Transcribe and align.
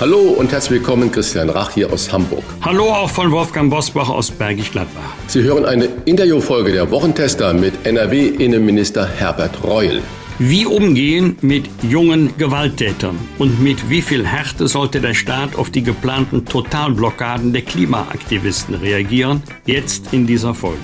Hallo 0.00 0.20
und 0.20 0.52
herzlich 0.52 0.78
willkommen, 0.78 1.10
Christian 1.10 1.50
Rach 1.50 1.72
hier 1.72 1.92
aus 1.92 2.12
Hamburg. 2.12 2.44
Hallo 2.62 2.84
auch 2.84 3.10
von 3.10 3.32
Wolfgang 3.32 3.68
Bosbach 3.68 4.08
aus 4.08 4.30
Bergisch 4.30 4.70
Gladbach. 4.70 5.12
Sie 5.26 5.42
hören 5.42 5.64
eine 5.64 5.88
Interviewfolge 6.04 6.70
der 6.70 6.88
Wochentester 6.92 7.52
mit 7.52 7.84
NRW-Innenminister 7.84 9.08
Herbert 9.08 9.64
Reul. 9.64 10.00
Wie 10.38 10.66
umgehen 10.66 11.36
mit 11.40 11.68
jungen 11.82 12.36
Gewalttätern 12.38 13.18
und 13.38 13.60
mit 13.60 13.90
wie 13.90 14.00
viel 14.00 14.24
Härte 14.24 14.68
sollte 14.68 15.00
der 15.00 15.14
Staat 15.14 15.56
auf 15.56 15.70
die 15.70 15.82
geplanten 15.82 16.44
Totalblockaden 16.44 17.52
der 17.52 17.62
Klimaaktivisten 17.62 18.76
reagieren? 18.76 19.42
Jetzt 19.66 20.12
in 20.12 20.28
dieser 20.28 20.54
Folge. 20.54 20.78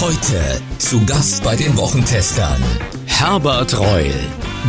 Heute 0.00 0.62
zu 0.78 1.04
Gast 1.04 1.44
bei 1.44 1.56
den 1.56 1.76
Wochentestern 1.76 2.62
Herbert 3.04 3.78
Reul. 3.78 4.14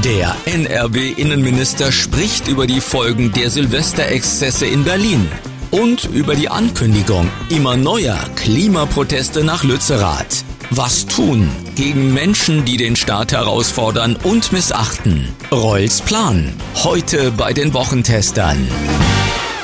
Der 0.03 0.35
NRW-Innenminister 0.45 1.91
spricht 1.91 2.47
über 2.47 2.67
die 2.67 2.81
Folgen 2.81 3.31
der 3.31 3.49
Silvesterexzesse 3.49 4.67
in 4.67 4.83
Berlin 4.83 5.27
und 5.71 6.05
über 6.13 6.35
die 6.35 6.49
Ankündigung 6.49 7.27
immer 7.49 7.77
neuer 7.77 8.19
Klimaproteste 8.35 9.43
nach 9.43 9.63
Lützerath. 9.63 10.45
Was 10.69 11.07
tun 11.07 11.49
gegen 11.75 12.13
Menschen, 12.13 12.63
die 12.63 12.77
den 12.77 12.95
Staat 12.95 13.31
herausfordern 13.31 14.17
und 14.21 14.51
missachten? 14.51 15.29
Reuls 15.51 16.01
Plan. 16.01 16.53
Heute 16.83 17.31
bei 17.31 17.53
den 17.53 17.73
Wochentestern. 17.73 18.67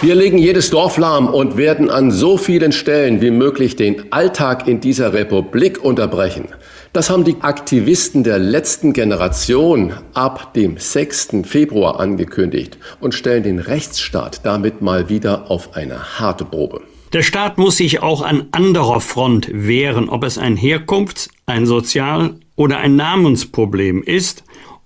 Wir 0.02 0.16
legen 0.16 0.40
jedes 0.40 0.72
Dorf 0.72 0.97
lahm 0.97 1.28
und 1.28 1.58
werden 1.58 1.92
an 1.92 2.09
so 2.09 2.38
vielen 2.38 2.72
Stellen 2.72 3.22
wie 3.22 3.31
möglich 3.31 3.75
den 3.75 4.12
Alltag 4.12 4.68
in 4.68 4.81
dieser 4.81 5.14
Republik 5.14 5.81
unterbrechen. 5.84 6.50
Das 6.94 7.10
haben 7.10 7.24
die 7.24 7.42
Aktivisten 7.42 8.24
der 8.24 8.38
letzten 8.38 8.94
Generation 8.94 9.94
ab 10.14 10.54
dem 10.54 10.78
6. 10.78 11.38
Februar 11.44 12.00
angekündigt 12.00 12.78
und 13.00 13.16
stellen 13.16 13.42
den 13.42 13.58
Rechtsstaat 13.58 14.46
damit 14.46 14.84
mal 14.84 15.10
wieder 15.10 15.50
auf 15.50 15.76
eine 15.76 16.20
harte 16.20 16.46
Probe. 16.46 16.82
Der 17.12 17.24
Staat 17.24 17.58
muss 17.58 17.78
sich 17.78 18.04
auch 18.04 18.22
an 18.22 18.46
anderer 18.52 19.02
Front 19.02 19.50
wehren, 19.52 20.08
ob 20.08 20.24
es 20.24 20.38
ein 20.38 20.56
Herkunfts-, 20.56 21.30
ein 21.48 21.66
Sozial- 21.66 22.36
oder 22.56 22.78
ein 22.78 22.96
Namensproblem 22.96 24.04
ist 24.04 24.44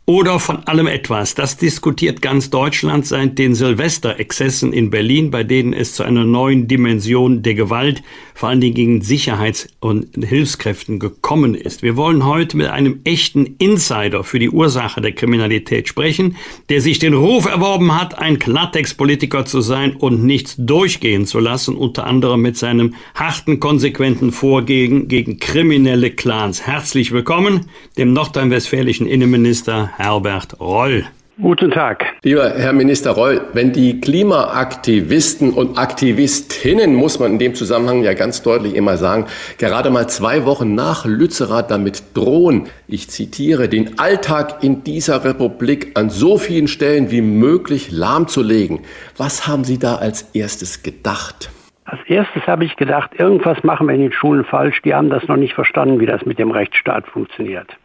oder 0.10 0.40
von 0.40 0.66
allem 0.68 0.88
etwas. 0.88 1.36
Das 1.36 1.58
diskutiert 1.58 2.22
ganz 2.22 2.50
Deutschland 2.50 3.06
seit 3.06 3.38
den 3.38 3.54
Silvesterexzessen 3.54 4.72
in 4.72 4.90
Berlin, 4.90 5.32
bei 5.32 5.44
denen 5.44 5.74
es 5.74 5.96
zu 5.96 6.04
einer 6.04 6.24
neuen 6.24 6.70
Dimension 6.70 7.44
der 7.44 7.56
Gewalt, 7.56 8.02
vor 8.34 8.48
allen 8.48 8.62
Dingen 8.62 8.74
gegen 8.74 9.02
Sicherheits- 9.02 9.68
und 9.82 10.08
Hilfskräften 10.24 11.00
gekommen 11.00 11.56
ist. 11.56 11.84
Wir 11.84 11.98
wollen 11.98 12.26
heute 12.26 12.56
mit 12.56 12.68
einem 12.68 13.02
echten 13.04 13.58
Insider 13.58 14.24
für 14.24 14.40
die 14.40 14.50
Ursache 14.50 15.02
der 15.02 15.12
Kriminalität 15.12 15.90
sprechen, 15.90 16.38
der 16.70 16.80
sich 16.80 17.00
den 17.00 17.14
Ruf 17.14 17.46
erworben 17.46 18.00
hat, 18.00 18.18
ein 18.18 18.40
Klartext-Politiker 18.40 19.44
zu 19.44 19.60
sein 19.60 19.98
und 19.98 20.24
nichts 20.24 20.56
durchgehen 20.58 21.26
zu 21.26 21.40
lassen, 21.40 21.76
unter 21.76 22.08
anderem 22.08 22.42
mit 22.42 22.56
seinem 22.56 22.94
harten, 23.14 23.60
konsequenten 23.60 24.32
Vorgehen 24.32 25.10
gegen 25.10 25.38
kriminelle 25.38 26.12
Clans. 26.12 26.66
Herzlich 26.66 27.12
willkommen 27.12 27.66
dem 27.98 28.14
nordrhein-westfälischen 28.14 29.06
Innenminister 29.06 29.97
Herbert 29.98 30.60
Roll. 30.60 31.06
Guten 31.42 31.72
Tag. 31.72 32.06
Lieber 32.22 32.52
Herr 32.56 32.72
Minister 32.72 33.14
Reul, 33.14 33.42
wenn 33.54 33.74
die 33.74 34.00
Klimaaktivisten 34.00 35.52
und 35.52 35.80
Aktivistinnen, 35.80 36.94
muss 36.94 37.20
man 37.20 37.32
in 37.32 37.40
dem 37.40 37.56
Zusammenhang 37.56 38.04
ja 38.04 38.14
ganz 38.14 38.44
deutlich 38.44 38.76
immer 38.76 38.98
sagen, 38.98 39.26
gerade 39.58 39.90
mal 39.90 40.08
zwei 40.08 40.46
Wochen 40.46 40.76
nach 40.76 41.06
Lützerath 41.06 41.72
damit 41.72 42.04
drohen, 42.14 42.68
ich 42.88 43.10
zitiere, 43.10 43.70
den 43.70 43.98
Alltag 43.98 44.64
in 44.64 44.84
dieser 44.84 45.24
Republik 45.24 45.98
an 45.98 46.12
so 46.12 46.38
vielen 46.38 46.68
Stellen 46.68 47.10
wie 47.10 47.22
möglich 47.22 47.90
lahmzulegen. 47.92 48.82
Was 49.18 49.48
haben 49.48 49.64
Sie 49.64 49.80
da 49.80 49.96
als 49.96 50.30
erstes 50.36 50.84
gedacht? 50.84 51.50
Als 51.86 52.02
erstes 52.06 52.46
habe 52.46 52.66
ich 52.66 52.76
gedacht, 52.76 53.20
irgendwas 53.20 53.64
machen 53.64 53.88
wir 53.88 53.96
in 53.96 54.02
den 54.02 54.14
Schulen 54.14 54.46
falsch. 54.46 54.80
Die 54.84 54.94
haben 54.94 55.10
das 55.10 55.28
noch 55.28 55.38
nicht 55.38 55.56
verstanden, 55.56 56.00
wie 56.00 56.06
das 56.06 56.24
mit 56.24 56.38
dem 56.38 56.52
Rechtsstaat 56.52 57.08
funktioniert 57.08 57.76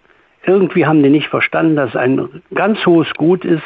irgendwie 0.44 0.86
haben 0.86 1.03
die 1.03 1.10
nicht 1.10 1.28
verstanden, 1.28 1.76
dass 1.76 1.94
ein 1.97 2.42
ganz 2.54 2.84
hohes 2.84 3.12
Gut 3.14 3.44
ist, 3.44 3.62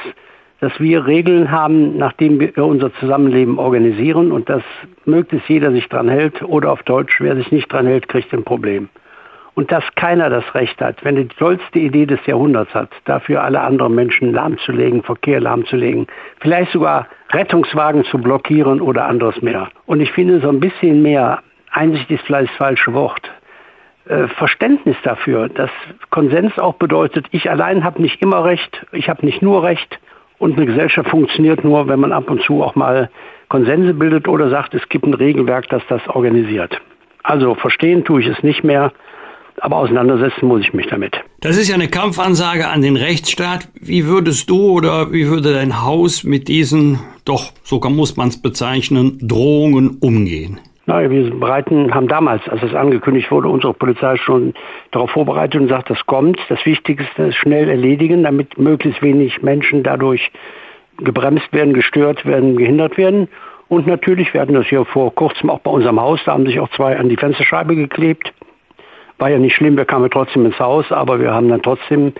dass 0.60 0.78
wir 0.81 1.06
Regeln 1.06 1.50
haben, 1.50 1.98
nachdem 1.98 2.41
wir 2.41 2.64
unser 2.64 2.92
Zusammenleben 2.94 3.59
organisieren 3.59 4.32
und 4.32 4.48
dass 4.48 4.62
möglichst 5.04 5.48
jeder 5.48 5.70
sich 5.72 5.88
dran 5.88 6.09
hält 6.09 6.42
oder 6.42 6.72
auf 6.72 6.82
Deutsch, 6.82 7.20
wer 7.20 7.36
sich 7.36 7.53
nicht 7.53 7.70
dran 7.70 7.86
hält, 7.86 8.09
kriegt 8.09 8.32
ein 8.32 8.44
Problem. 8.44 8.88
Und 9.54 9.72
dass 9.72 9.84
keiner 9.94 10.28
das 10.28 10.44
Recht 10.54 10.81
hat, 10.82 11.03
wenn 11.03 11.16
er 11.16 11.25
die 11.25 11.34
tollste 11.34 11.78
Idee 11.78 12.04
des 12.04 12.25
Jahrhunderts 12.26 12.75
hat, 12.75 12.91
dafür 13.06 13.42
alle 13.42 13.60
anderen 13.62 13.94
Menschen 13.94 14.32
lahmzulegen, 14.32 15.03
Verkehr 15.03 15.41
lahmzulegen, 15.41 16.06
vielleicht 16.41 16.72
sogar 16.72 17.06
Rettungswagen 17.32 18.04
zu 18.04 18.19
blockieren 18.19 18.82
oder 18.82 19.06
anderes 19.06 19.41
mehr. 19.41 19.69
Und 19.86 20.00
ich 20.00 20.12
finde 20.12 20.41
so 20.41 20.48
ein 20.50 20.60
bisschen 20.60 21.00
mehr, 21.00 21.41
Einsicht 21.70 22.10
ist 22.10 22.25
vielleicht 22.25 22.50
das 22.50 22.56
falsche 22.59 22.92
Wort, 22.92 23.31
Verständnis 24.37 24.97
dafür, 25.03 25.49
dass 25.49 25.71
Konsens 26.11 26.59
auch 26.59 26.75
bedeutet, 26.75 27.27
ich 27.33 27.50
allein 27.50 27.83
habe 27.83 28.00
nicht 28.00 28.22
immer 28.22 28.44
recht, 28.44 28.87
ich 28.93 29.09
habe 29.09 29.27
nicht 29.27 29.43
nur 29.43 29.65
recht 29.65 29.99
und 30.39 30.56
eine 30.56 30.67
Gesellschaft 30.67 31.09
funktioniert 31.09 31.65
nur, 31.65 31.89
wenn 31.89 31.99
man 31.99 32.12
ab 32.12 32.31
und 32.31 32.43
zu 32.43 32.62
auch 32.62 32.77
mal 32.77 33.11
Konsense 33.49 33.95
bildet 33.95 34.28
oder 34.28 34.50
sagt, 34.50 34.75
es 34.75 34.89
gibt 34.89 35.06
ein 35.06 35.15
Regelwerk, 35.15 35.69
das 35.69 35.83
das 35.89 36.06
organisiert. 36.09 36.81
Also 37.22 37.55
verstehen 37.55 38.05
tue 38.05 38.21
ich 38.21 38.28
es 38.28 38.43
nicht 38.43 38.62
mehr, 38.62 38.93
aber 39.61 39.77
auseinandersetzen 39.77 40.47
muss 40.47 40.61
ich 40.61 40.72
mich 40.72 40.87
damit. 40.87 41.16
Das 41.41 41.56
ist 41.56 41.69
ja 41.69 41.75
eine 41.75 41.89
Kampfansage 41.89 42.69
an 42.69 42.83
den 42.83 42.97
Rechtsstaat. 42.97 43.69
Wie 43.81 44.06
würdest 44.06 44.50
du 44.50 44.71
oder 44.71 45.12
wie 45.12 45.28
würde 45.28 45.55
dein 45.55 45.83
Haus 45.83 46.25
mit 46.25 46.49
diesen, 46.49 47.00
doch 47.25 47.53
sogar 47.62 47.91
muss 47.91 48.16
man 48.16 48.28
es 48.28 48.41
bezeichnen, 48.41 49.19
Drohungen 49.21 49.99
umgehen? 50.00 50.61
Na, 50.88 51.10
wir 51.10 51.30
bereiten, 51.30 51.92
haben 51.92 52.06
damals, 52.06 52.48
als 52.48 52.62
es 52.62 52.72
angekündigt 52.72 53.32
wurde, 53.32 53.48
unsere 53.48 53.74
Polizei 53.74 54.16
schon 54.16 54.54
darauf 54.92 55.10
vorbereitet 55.10 55.60
und 55.60 55.69
sagt, 55.69 55.91
das 55.91 56.06
kommt. 56.06 56.38
Das 56.48 56.64
Wichtigste 56.64 57.24
ist 57.24 57.36
schnell 57.36 57.69
erledigen, 57.69 58.22
damit 58.22 58.56
möglichst 58.56 59.02
wenig 59.02 59.42
Menschen 59.42 59.82
dadurch 59.82 60.30
gebremst 60.98 61.52
werden, 61.52 61.74
gestört 61.74 62.24
werden, 62.24 62.56
gehindert 62.56 62.97
werden. 62.97 63.28
Und 63.69 63.88
natürlich, 63.88 64.32
wir 64.32 64.41
hatten 64.41 64.54
das 64.54 64.66
hier 64.66 64.84
vor 64.84 65.12
kurzem 65.12 65.50
auch 65.50 65.58
bei 65.58 65.72
unserem 65.72 66.00
Haus, 66.00 66.20
da 66.24 66.32
haben 66.32 66.47
sich 66.47 66.60
auch 66.60 66.70
zwei 66.70 66.97
an 66.97 67.08
die 67.08 67.16
Fensterscheibe 67.16 67.74
geklebt. 67.74 68.32
War 69.18 69.30
ja 69.30 69.38
nicht 69.38 69.56
schlimm, 69.56 69.76
wir 69.76 69.86
kamen 69.86 70.08
trotzdem 70.08 70.47
ins 70.47 70.58
Haus, 70.60 70.92
aber 70.92 71.18
wir 71.18 71.34
haben 71.34 71.48
dann 71.48 71.62
trotzdem 71.62 72.12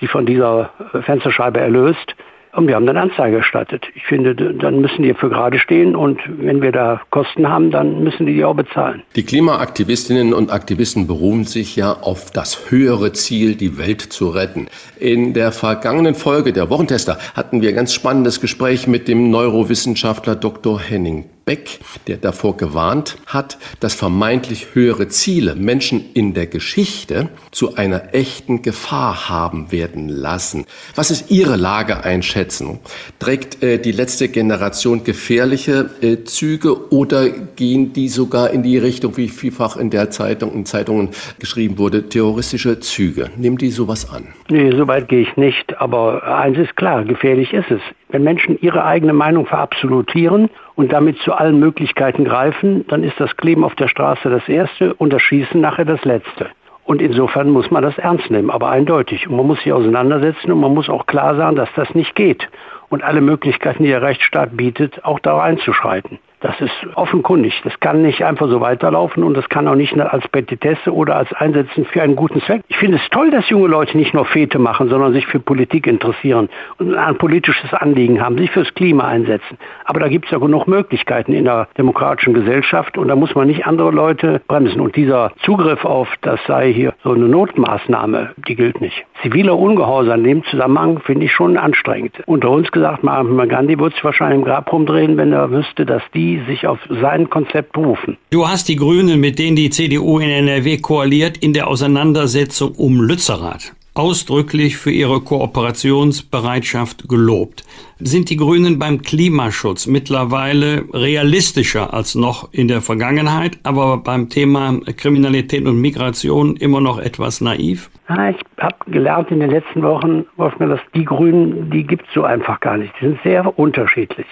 sie 0.00 0.06
von 0.06 0.24
dieser 0.24 0.70
Fensterscheibe 1.02 1.60
erlöst. 1.60 2.16
Und 2.54 2.68
wir 2.68 2.76
haben 2.76 2.86
dann 2.86 2.96
Anzeige 2.96 3.38
erstattet. 3.38 3.86
Ich 3.94 4.04
finde, 4.04 4.34
dann 4.34 4.80
müssen 4.80 5.02
die 5.02 5.12
für 5.14 5.28
gerade 5.28 5.58
stehen 5.58 5.96
und 5.96 6.20
wenn 6.26 6.62
wir 6.62 6.72
da 6.72 7.00
Kosten 7.10 7.48
haben, 7.48 7.70
dann 7.70 8.04
müssen 8.04 8.26
die 8.26 8.34
die 8.34 8.44
auch 8.44 8.54
bezahlen. 8.54 9.02
Die 9.16 9.24
Klimaaktivistinnen 9.24 10.32
und 10.32 10.52
Aktivisten 10.52 11.06
beruhen 11.06 11.44
sich 11.44 11.76
ja 11.76 11.92
auf 11.92 12.30
das 12.30 12.70
höhere 12.70 13.12
Ziel, 13.12 13.56
die 13.56 13.76
Welt 13.78 14.00
zu 14.00 14.28
retten. 14.28 14.68
In 14.98 15.34
der 15.34 15.52
vergangenen 15.52 16.14
Folge 16.14 16.52
der 16.52 16.70
Wochentester 16.70 17.18
hatten 17.34 17.60
wir 17.60 17.70
ein 17.70 17.74
ganz 17.74 17.92
spannendes 17.92 18.40
Gespräch 18.40 18.86
mit 18.86 19.08
dem 19.08 19.30
Neurowissenschaftler 19.30 20.36
Dr. 20.36 20.80
Henning 20.80 21.24
Beck, 21.44 21.80
der 22.06 22.16
davor 22.16 22.56
gewarnt 22.56 23.18
hat, 23.26 23.58
dass 23.80 23.94
vermeintlich 23.94 24.68
höhere 24.74 25.08
Ziele 25.08 25.54
Menschen 25.54 26.04
in 26.14 26.32
der 26.32 26.46
Geschichte 26.46 27.28
zu 27.50 27.76
einer 27.76 28.14
echten 28.14 28.62
Gefahr 28.62 29.28
haben 29.28 29.70
werden 29.70 30.08
lassen. 30.08 30.64
Was 30.94 31.10
ist 31.10 31.30
Ihre 31.30 31.56
Lageeinschätzung? 31.56 32.80
Trägt 33.18 33.62
äh, 33.62 33.78
die 33.78 33.92
letzte 33.92 34.28
Generation 34.28 35.04
gefährliche 35.04 35.90
äh, 36.00 36.24
Züge 36.24 36.90
oder 36.90 37.28
gehen 37.28 37.92
die 37.92 38.08
sogar 38.08 38.50
in 38.50 38.62
die 38.62 38.78
Richtung, 38.78 39.16
wie 39.16 39.28
vielfach 39.28 39.76
in 39.76 39.90
der 39.90 40.10
Zeitung, 40.10 40.52
in 40.54 40.64
Zeitungen 40.64 41.10
geschrieben 41.38 41.78
wurde, 41.78 42.08
terroristische 42.08 42.80
Züge? 42.80 43.30
Nehmen 43.36 43.58
die 43.58 43.70
sowas 43.70 44.10
an? 44.10 44.28
Nee, 44.48 44.70
so 44.76 44.88
weit 44.88 45.08
gehe 45.08 45.20
ich 45.20 45.36
nicht. 45.36 45.78
Aber 45.78 46.22
eins 46.22 46.58
ist 46.58 46.76
klar, 46.76 47.04
gefährlich 47.04 47.52
ist 47.52 47.70
es. 47.70 47.80
Wenn 48.08 48.22
Menschen 48.22 48.58
ihre 48.60 48.84
eigene 48.84 49.12
Meinung 49.12 49.46
verabsolutieren 49.46 50.48
und 50.76 50.92
damit 50.92 51.18
zu 51.18 51.32
allen 51.32 51.58
Möglichkeiten 51.58 52.24
greifen, 52.24 52.86
dann 52.88 53.04
ist 53.04 53.18
das 53.20 53.36
Kleben 53.36 53.64
auf 53.64 53.74
der 53.74 53.88
Straße 53.88 54.28
das 54.28 54.48
Erste 54.48 54.94
und 54.94 55.12
das 55.12 55.22
Schießen 55.22 55.60
nachher 55.60 55.84
das 55.84 56.04
Letzte. 56.04 56.48
Und 56.84 57.00
insofern 57.00 57.50
muss 57.50 57.70
man 57.70 57.82
das 57.82 57.96
ernst 57.96 58.30
nehmen, 58.30 58.50
aber 58.50 58.68
eindeutig. 58.68 59.26
Und 59.28 59.36
man 59.36 59.46
muss 59.46 59.58
sich 59.62 59.72
auseinandersetzen 59.72 60.52
und 60.52 60.60
man 60.60 60.74
muss 60.74 60.90
auch 60.90 61.06
klar 61.06 61.34
sagen, 61.36 61.56
dass 61.56 61.70
das 61.76 61.94
nicht 61.94 62.14
geht. 62.14 62.48
Und 62.90 63.02
alle 63.02 63.22
Möglichkeiten, 63.22 63.84
die 63.84 63.88
der 63.88 64.02
Rechtsstaat 64.02 64.56
bietet, 64.56 65.04
auch 65.04 65.18
da 65.18 65.40
einzuschreiten. 65.40 66.18
Das 66.44 66.60
ist 66.60 66.74
offenkundig. 66.94 67.58
Das 67.64 67.72
kann 67.80 68.02
nicht 68.02 68.22
einfach 68.22 68.50
so 68.50 68.60
weiterlaufen 68.60 69.24
und 69.24 69.34
das 69.34 69.48
kann 69.48 69.66
auch 69.66 69.76
nicht 69.76 69.98
als 69.98 70.28
Petitesse 70.28 70.92
oder 70.92 71.16
als 71.16 71.32
Einsetzen 71.32 71.86
für 71.86 72.02
einen 72.02 72.16
guten 72.16 72.42
Zweck. 72.42 72.60
Ich 72.68 72.76
finde 72.76 72.98
es 72.98 73.08
toll, 73.08 73.30
dass 73.30 73.48
junge 73.48 73.66
Leute 73.66 73.96
nicht 73.96 74.12
nur 74.12 74.26
Fete 74.26 74.58
machen, 74.58 74.90
sondern 74.90 75.14
sich 75.14 75.26
für 75.26 75.40
Politik 75.40 75.86
interessieren 75.86 76.50
und 76.76 76.94
ein 76.96 77.16
politisches 77.16 77.72
Anliegen 77.72 78.20
haben, 78.20 78.36
sich 78.36 78.50
fürs 78.50 78.74
Klima 78.74 79.04
einsetzen. 79.08 79.56
Aber 79.86 80.00
da 80.00 80.08
gibt 80.08 80.26
es 80.26 80.32
ja 80.32 80.38
genug 80.38 80.68
Möglichkeiten 80.68 81.32
in 81.32 81.46
der 81.46 81.66
demokratischen 81.78 82.34
Gesellschaft 82.34 82.98
und 82.98 83.08
da 83.08 83.16
muss 83.16 83.34
man 83.34 83.46
nicht 83.46 83.66
andere 83.66 83.90
Leute 83.90 84.42
bremsen. 84.46 84.82
Und 84.82 84.96
dieser 84.96 85.32
Zugriff 85.46 85.86
auf, 85.86 86.08
das 86.20 86.40
sei 86.46 86.74
hier 86.74 86.92
so 87.02 87.12
eine 87.12 87.26
Notmaßnahme, 87.26 88.32
die 88.46 88.54
gilt 88.54 88.82
nicht. 88.82 89.06
Ziviler 89.22 89.58
Ungehorsam 89.58 90.18
in 90.18 90.24
dem 90.24 90.44
Zusammenhang 90.44 90.98
finde 90.98 91.24
ich 91.24 91.32
schon 91.32 91.56
anstrengend. 91.56 92.22
Unter 92.26 92.50
uns 92.50 92.70
gesagt, 92.70 93.02
Mahatma 93.02 93.46
Gandhi 93.46 93.78
würde 93.78 93.94
sich 93.94 94.04
wahrscheinlich 94.04 94.40
im 94.40 94.44
Grab 94.44 94.70
rumdrehen, 94.70 95.16
wenn 95.16 95.32
er 95.32 95.50
wüsste, 95.50 95.86
dass 95.86 96.02
die 96.12 96.33
sich 96.46 96.66
auf 96.66 96.78
sein 96.88 97.28
Konzept 97.30 97.72
berufen. 97.72 98.16
Du 98.30 98.46
hast 98.48 98.68
die 98.68 98.76
Grünen, 98.76 99.20
mit 99.20 99.38
denen 99.38 99.56
die 99.56 99.70
CDU 99.70 100.18
in 100.18 100.30
NRW 100.30 100.78
koaliert, 100.78 101.36
in 101.38 101.52
der 101.52 101.68
Auseinandersetzung 101.68 102.72
um 102.72 103.00
Lützerath 103.00 103.74
ausdrücklich 103.94 104.76
für 104.76 104.90
ihre 104.90 105.20
Kooperationsbereitschaft 105.20 107.08
gelobt. 107.08 107.62
Sind 108.00 108.28
die 108.28 108.36
Grünen 108.36 108.78
beim 108.78 109.02
Klimaschutz 109.02 109.86
mittlerweile 109.86 110.84
realistischer 110.92 111.94
als 111.94 112.16
noch 112.16 112.52
in 112.52 112.66
der 112.66 112.80
Vergangenheit, 112.80 113.58
aber 113.62 113.98
beim 113.98 114.28
Thema 114.28 114.80
Kriminalität 114.96 115.64
und 115.64 115.80
Migration 115.80 116.56
immer 116.56 116.80
noch 116.80 116.98
etwas 116.98 117.40
naiv? 117.40 117.88
Ja, 118.08 118.30
ich 118.30 118.36
habe 118.58 118.76
gelernt 118.88 119.30
in 119.30 119.40
den 119.40 119.50
letzten 119.50 119.82
Wochen, 119.82 120.26
Wolfgang, 120.36 120.72
dass 120.72 120.80
die 120.94 121.04
Grünen, 121.04 121.70
die 121.70 121.84
gibt 121.84 122.06
es 122.08 122.14
so 122.14 122.24
einfach 122.24 122.58
gar 122.60 122.76
nicht. 122.76 122.92
Die 123.00 123.06
sind 123.06 123.20
sehr 123.22 123.58
unterschiedlich 123.58 124.26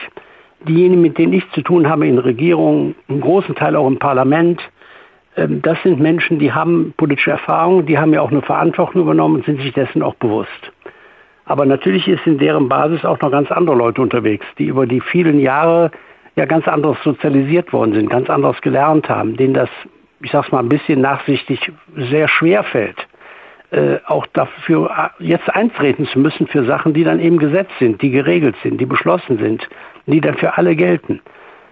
diejenigen, 0.68 1.02
mit 1.02 1.18
denen 1.18 1.32
ich 1.32 1.50
zu 1.52 1.62
tun 1.62 1.88
habe 1.88 2.06
in 2.06 2.18
Regierungen, 2.18 2.94
im 3.08 3.20
großen 3.20 3.54
Teil 3.54 3.76
auch 3.76 3.86
im 3.86 3.98
Parlament, 3.98 4.60
ähm, 5.36 5.62
das 5.62 5.80
sind 5.82 6.00
Menschen, 6.00 6.38
die 6.38 6.52
haben 6.52 6.94
politische 6.96 7.30
Erfahrung, 7.30 7.86
die 7.86 7.98
haben 7.98 8.12
ja 8.12 8.20
auch 8.20 8.30
eine 8.30 8.42
Verantwortung 8.42 9.02
übernommen 9.02 9.36
und 9.36 9.44
sind 9.44 9.60
sich 9.60 9.72
dessen 9.72 10.02
auch 10.02 10.14
bewusst. 10.14 10.72
Aber 11.44 11.66
natürlich 11.66 12.06
ist 12.08 12.26
in 12.26 12.38
deren 12.38 12.68
Basis 12.68 13.04
auch 13.04 13.20
noch 13.20 13.30
ganz 13.30 13.50
andere 13.50 13.76
Leute 13.76 14.00
unterwegs, 14.00 14.46
die 14.58 14.66
über 14.66 14.86
die 14.86 15.00
vielen 15.00 15.40
Jahre 15.40 15.90
ja 16.36 16.46
ganz 16.46 16.66
anderes 16.68 16.96
sozialisiert 17.02 17.72
worden 17.72 17.94
sind, 17.94 18.10
ganz 18.10 18.30
anderes 18.30 18.60
gelernt 18.62 19.08
haben, 19.08 19.36
denen 19.36 19.54
das, 19.54 19.68
ich 20.22 20.30
sag's 20.30 20.52
mal 20.52 20.60
ein 20.60 20.68
bisschen 20.68 21.00
nachsichtig, 21.00 21.72
sehr 21.96 22.28
schwer 22.28 22.62
fällt, 22.62 23.06
äh, 23.72 23.98
auch 24.06 24.26
dafür 24.34 25.12
äh, 25.18 25.24
jetzt 25.24 25.48
eintreten 25.48 26.06
zu 26.06 26.18
müssen 26.18 26.46
für 26.46 26.64
Sachen, 26.64 26.92
die 26.92 27.04
dann 27.04 27.20
eben 27.20 27.38
gesetzt 27.38 27.72
sind, 27.78 28.02
die 28.02 28.10
geregelt 28.10 28.54
sind, 28.62 28.80
die 28.80 28.86
beschlossen 28.86 29.38
sind, 29.38 29.66
die 30.06 30.20
dann 30.20 30.36
für 30.36 30.58
alle 30.58 30.76
gelten. 30.76 31.20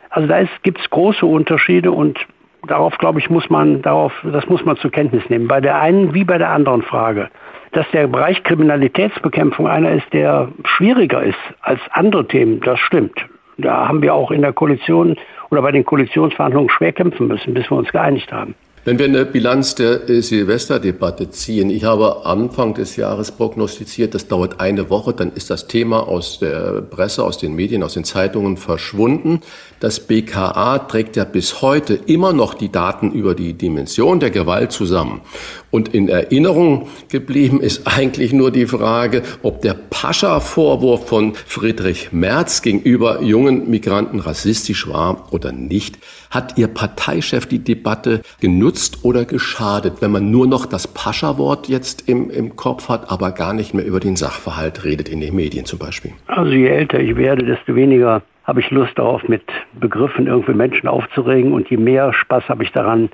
Also 0.08 0.26
da 0.26 0.42
gibt 0.62 0.80
es 0.80 0.88
große 0.90 1.26
Unterschiede 1.26 1.92
und 1.92 2.18
darauf, 2.66 2.96
glaube 2.98 3.20
ich, 3.20 3.28
muss 3.28 3.48
man, 3.50 3.82
darauf, 3.82 4.12
das 4.24 4.46
muss 4.48 4.64
man 4.64 4.76
zur 4.78 4.90
Kenntnis 4.90 5.28
nehmen. 5.28 5.46
Bei 5.46 5.60
der 5.60 5.78
einen 5.78 6.14
wie 6.14 6.24
bei 6.24 6.38
der 6.38 6.50
anderen 6.50 6.82
Frage. 6.82 7.28
Dass 7.72 7.88
der 7.92 8.08
Bereich 8.08 8.42
Kriminalitätsbekämpfung 8.42 9.68
einer 9.68 9.92
ist, 9.92 10.12
der 10.12 10.48
schwieriger 10.64 11.22
ist 11.22 11.38
als 11.60 11.80
andere 11.92 12.26
Themen, 12.26 12.60
das 12.60 12.80
stimmt. 12.80 13.26
Da 13.58 13.86
haben 13.86 14.02
wir 14.02 14.14
auch 14.14 14.30
in 14.30 14.40
der 14.40 14.52
Koalition 14.52 15.16
oder 15.50 15.62
bei 15.62 15.70
den 15.70 15.84
Koalitionsverhandlungen 15.84 16.70
schwer 16.70 16.92
kämpfen 16.92 17.28
müssen, 17.28 17.54
bis 17.54 17.70
wir 17.70 17.76
uns 17.76 17.92
geeinigt 17.92 18.32
haben. 18.32 18.54
Wenn 18.82 18.98
wir 18.98 19.04
eine 19.04 19.26
Bilanz 19.26 19.74
der 19.74 20.22
Silvesterdebatte 20.22 21.28
ziehen, 21.28 21.68
ich 21.68 21.84
habe 21.84 22.24
Anfang 22.24 22.72
des 22.72 22.96
Jahres 22.96 23.30
prognostiziert, 23.30 24.14
das 24.14 24.26
dauert 24.26 24.58
eine 24.58 24.88
Woche, 24.88 25.12
dann 25.12 25.32
ist 25.32 25.50
das 25.50 25.66
Thema 25.66 26.08
aus 26.08 26.38
der 26.38 26.80
Presse, 26.80 27.22
aus 27.22 27.36
den 27.36 27.54
Medien, 27.54 27.82
aus 27.82 27.92
den 27.92 28.04
Zeitungen 28.04 28.56
verschwunden. 28.56 29.40
Das 29.80 30.00
BKA 30.00 30.78
trägt 30.78 31.16
ja 31.16 31.24
bis 31.24 31.60
heute 31.60 31.92
immer 31.92 32.32
noch 32.32 32.54
die 32.54 32.72
Daten 32.72 33.12
über 33.12 33.34
die 33.34 33.52
Dimension 33.52 34.18
der 34.18 34.30
Gewalt 34.30 34.72
zusammen. 34.72 35.20
Und 35.70 35.94
in 35.94 36.08
Erinnerung 36.08 36.88
geblieben 37.08 37.60
ist 37.60 37.86
eigentlich 37.86 38.32
nur 38.32 38.50
die 38.50 38.66
Frage, 38.66 39.22
ob 39.42 39.62
der 39.62 39.74
Pascha-Vorwurf 39.74 41.08
von 41.08 41.34
Friedrich 41.34 42.12
Merz 42.12 42.62
gegenüber 42.62 43.22
jungen 43.22 43.70
Migranten 43.70 44.18
rassistisch 44.18 44.88
war 44.88 45.32
oder 45.32 45.52
nicht. 45.52 45.98
Hat 46.30 46.58
Ihr 46.58 46.68
Parteichef 46.68 47.46
die 47.46 47.62
Debatte 47.62 48.22
genutzt 48.40 49.04
oder 49.04 49.24
geschadet, 49.24 50.00
wenn 50.00 50.10
man 50.10 50.30
nur 50.30 50.46
noch 50.46 50.66
das 50.66 50.88
Pascha-Wort 50.88 51.68
jetzt 51.68 52.08
im, 52.08 52.30
im 52.30 52.56
Kopf 52.56 52.88
hat, 52.88 53.10
aber 53.10 53.30
gar 53.30 53.54
nicht 53.54 53.72
mehr 53.72 53.84
über 53.84 54.00
den 54.00 54.16
Sachverhalt 54.16 54.84
redet, 54.84 55.08
in 55.08 55.20
den 55.20 55.36
Medien 55.36 55.66
zum 55.66 55.78
Beispiel? 55.78 56.12
Also 56.26 56.50
je 56.50 56.66
älter 56.66 56.98
ich 56.98 57.16
werde, 57.16 57.44
desto 57.44 57.76
weniger 57.76 58.22
habe 58.44 58.60
ich 58.60 58.70
Lust 58.70 58.98
darauf, 58.98 59.22
mit 59.28 59.42
Begriffen 59.78 60.26
irgendwie 60.26 60.54
Menschen 60.54 60.88
aufzuregen 60.88 61.52
und 61.52 61.70
je 61.70 61.76
mehr 61.76 62.12
Spaß 62.12 62.48
habe 62.48 62.64
ich 62.64 62.72
daran, 62.72 63.08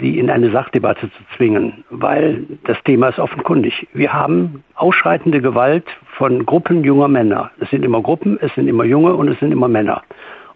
sie 0.00 0.18
in 0.18 0.30
eine 0.30 0.50
Sachdebatte 0.50 1.10
zu 1.10 1.36
zwingen, 1.36 1.84
weil 1.90 2.44
das 2.64 2.82
Thema 2.84 3.08
ist 3.08 3.18
offenkundig. 3.18 3.86
Wir 3.92 4.12
haben 4.12 4.62
ausschreitende 4.74 5.40
Gewalt 5.40 5.84
von 6.16 6.46
Gruppen 6.46 6.84
junger 6.84 7.08
Männer. 7.08 7.50
Es 7.60 7.70
sind 7.70 7.84
immer 7.84 8.02
Gruppen, 8.02 8.38
es 8.40 8.54
sind 8.54 8.68
immer 8.68 8.84
Junge 8.84 9.14
und 9.14 9.28
es 9.28 9.38
sind 9.40 9.52
immer 9.52 9.68
Männer. 9.68 10.02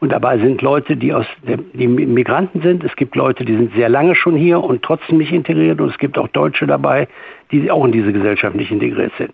Und 0.01 0.11
dabei 0.11 0.37
sind 0.39 0.63
Leute, 0.63 0.97
die 0.97 1.15
aus 1.15 1.27
der, 1.47 1.59
die 1.59 1.87
Migranten 1.87 2.61
sind. 2.61 2.83
Es 2.83 2.97
gibt 2.97 3.15
Leute, 3.15 3.45
die 3.45 3.55
sind 3.55 3.73
sehr 3.75 3.89
lange 3.89 4.17
schon 4.17 4.35
hier 4.35 4.63
und 4.63 4.83
trotzdem 4.83 5.19
nicht 5.19 5.33
integriert. 5.33 5.81
Und 5.81 5.91
es 5.91 5.99
gibt 5.99 6.19
auch 6.19 6.27
Deutsche 6.27 6.67
dabei, 6.67 7.07
die 7.53 7.71
auch 7.71 7.85
in 7.85 7.93
diese 7.93 8.13
Gesellschaft 8.13 8.57
nicht 8.57 8.73
integriert 8.73 9.13
sind. 9.17 9.33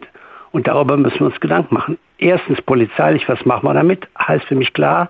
Und 0.51 0.67
darüber 0.67 0.99
müssen 0.99 1.21
wir 1.21 1.27
uns 1.29 1.41
Gedanken 1.41 1.75
machen. 1.75 1.99
Erstens 2.19 2.61
polizeilich, 2.61 3.27
was 3.31 3.47
machen 3.47 3.67
wir 3.67 3.73
damit? 3.73 4.09
Heißt 4.19 4.45
für 4.45 4.57
mich 4.57 4.75
klar, 4.75 5.09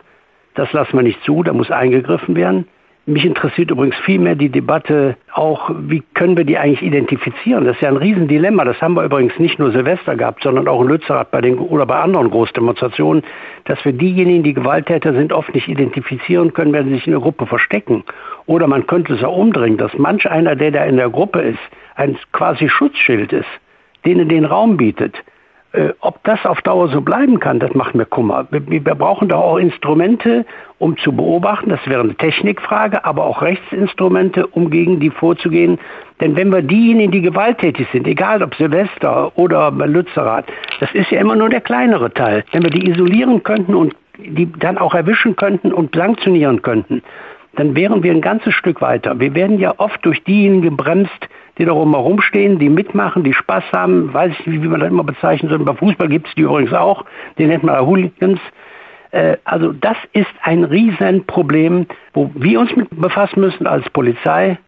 das 0.55 0.73
lassen 0.73 0.97
wir 0.97 1.03
nicht 1.03 1.23
zu, 1.25 1.43
da 1.43 1.53
muss 1.53 1.73
eingegriffen 1.73 2.37
werden. 2.37 2.69
Mich 3.09 3.25
interessiert 3.25 3.71
übrigens 3.71 3.97
viel 4.05 4.19
mehr 4.19 4.35
die 4.35 4.51
Debatte 4.51 5.17
auch, 5.33 5.71
wie 5.75 6.03
können 6.13 6.37
wir 6.37 6.45
die 6.45 6.59
eigentlich 6.59 6.83
identifizieren? 6.83 7.65
Das 7.65 7.77
ist 7.77 7.81
ja 7.81 7.89
ein 7.89 7.97
Riesendilemma. 7.97 8.67
Das 8.67 8.83
haben 8.83 8.93
wir 8.93 9.05
übrigens 9.05 9.33
nicht 9.39 9.59
nur 9.59 9.73
Silvester 9.73 10.15
gehabt, 10.15 10.43
sondern 10.43 10.69
auch 10.69 10.83
in 10.83 10.89
Lützerath 10.89 11.31
bei 11.31 11.41
den, 11.41 11.57
oder 11.57 11.87
bei 11.87 11.99
anderen 11.99 12.29
Großdemonstrationen, 12.29 13.23
dass 13.65 13.83
wir 13.87 13.95
diejenigen, 13.95 14.43
die 14.43 14.53
Gewalttäter 14.53 15.15
sind, 15.15 15.33
oft 15.33 15.55
nicht 15.55 15.69
identifizieren 15.69 16.53
können, 16.53 16.75
wenn 16.75 16.85
sie 16.89 16.97
sich 16.97 17.07
in 17.07 17.13
der 17.13 17.23
Gruppe 17.23 17.47
verstecken. 17.47 18.05
Oder 18.45 18.67
man 18.67 18.87
könnte 18.87 19.15
es 19.15 19.25
auch 19.25 19.39
umdrehen, 19.39 19.79
dass 19.79 19.97
manch 19.97 20.31
einer, 20.31 20.55
der 20.55 20.71
da 20.71 20.85
in 20.85 20.99
der 20.99 21.09
Gruppe 21.09 21.41
ist, 21.41 21.61
ein 21.95 22.19
quasi 22.33 22.69
Schutzschild 22.69 23.33
ist, 23.33 23.49
denen 24.05 24.29
den 24.29 24.45
Raum 24.45 24.77
bietet. 24.77 25.15
Äh, 25.73 25.91
ob 26.01 26.25
das 26.25 26.47
auf 26.47 26.63
Dauer 26.63 26.89
so 26.89 27.03
bleiben 27.03 27.41
kann, 27.41 27.59
das 27.59 27.75
macht 27.75 27.95
mir 27.95 28.07
Kummer. 28.07 28.47
Wir, 28.51 28.81
brauchen 28.95 29.29
doch 29.29 29.41
auch 29.41 29.59
Instrumente, 29.59 30.47
um 30.79 30.97
zu 30.97 31.13
beobachten, 31.13 31.69
das 31.69 31.87
wäre 31.87 32.01
eine 32.01 32.15
Technikfrage, 32.15 33.05
aber 33.05 33.25
auch 33.25 33.43
Rechtsinstrumente, 33.43 34.47
um 34.47 34.71
gegen 34.71 34.99
die 34.99 35.11
vorzugehen. 35.11 35.79
Denn 36.23 36.37
wenn 36.37 36.51
wir 36.51 36.63
diejenigen, 36.63 37.13
die 37.13 37.21
gewalttätig 37.21 37.87
sind, 37.93 38.07
egal 38.07 38.43
ob 38.43 38.55
Silvester 38.55 39.37
oder 39.37 39.71
Lützerath, 39.71 40.47
das 40.81 40.91
ist 40.95 41.11
ja 41.11 41.21
immer 41.21 41.37
nur 41.37 41.51
der 41.51 41.61
kleinere 41.61 42.15
Teil. 42.15 42.45
Wenn 42.53 42.63
wir 42.63 42.71
die 42.71 42.89
isolieren 42.89 43.43
könnten 43.43 43.75
und 43.75 43.95
die 44.17 44.51
dann 44.51 44.79
auch 44.79 44.95
erwischen 44.95 45.37
könnten 45.37 45.75
und 45.75 45.95
sanktionieren 45.95 46.63
könnten, 46.63 47.03
dann 47.57 47.77
wären 47.77 48.03
wir 48.03 48.13
ein 48.13 48.23
ganzes 48.23 48.55
Stück 48.55 48.81
weiter. 48.81 49.21
Wir 49.21 49.35
werden 49.35 49.59
ja 49.59 49.75
oft 49.77 50.03
durch 50.05 50.25
diejenigen 50.25 50.63
gebremst, 50.63 51.29
die 51.59 51.65
da 51.65 51.73
rumstehen, 51.73 52.59
die 52.59 52.69
mitmachen, 52.69 53.25
die 53.25 53.35
Spaß 53.35 53.65
haben, 53.73 54.13
weiß 54.15 54.33
ich 54.39 54.47
nicht, 54.47 54.63
wie 54.63 54.69
man 54.69 54.81
das 54.81 54.91
immer 54.91 55.05
bezeichnen 55.05 55.51
soll. 55.51 55.59
Bei 55.59 55.75
Fußball 55.75 56.09
gibt 56.09 56.29
es 56.29 56.35
die 56.35 56.43
übrigens 56.43 56.73
auch, 56.73 57.05
den 57.39 57.49
nennt 57.49 57.65
man 57.65 57.85
Hooligans. 57.85 58.41
Äh, 59.11 59.37
also 59.45 59.73
das 59.73 59.97
ist 60.13 60.31
ein 60.43 60.65
Riesenproblem, 60.65 61.87
wo 62.15 62.31
wir 62.35 62.61
uns 62.61 62.75
mit 62.77 62.89
befassen 62.91 63.41
müssen 63.41 63.67
als 63.67 63.89
Polizei, 63.91 64.59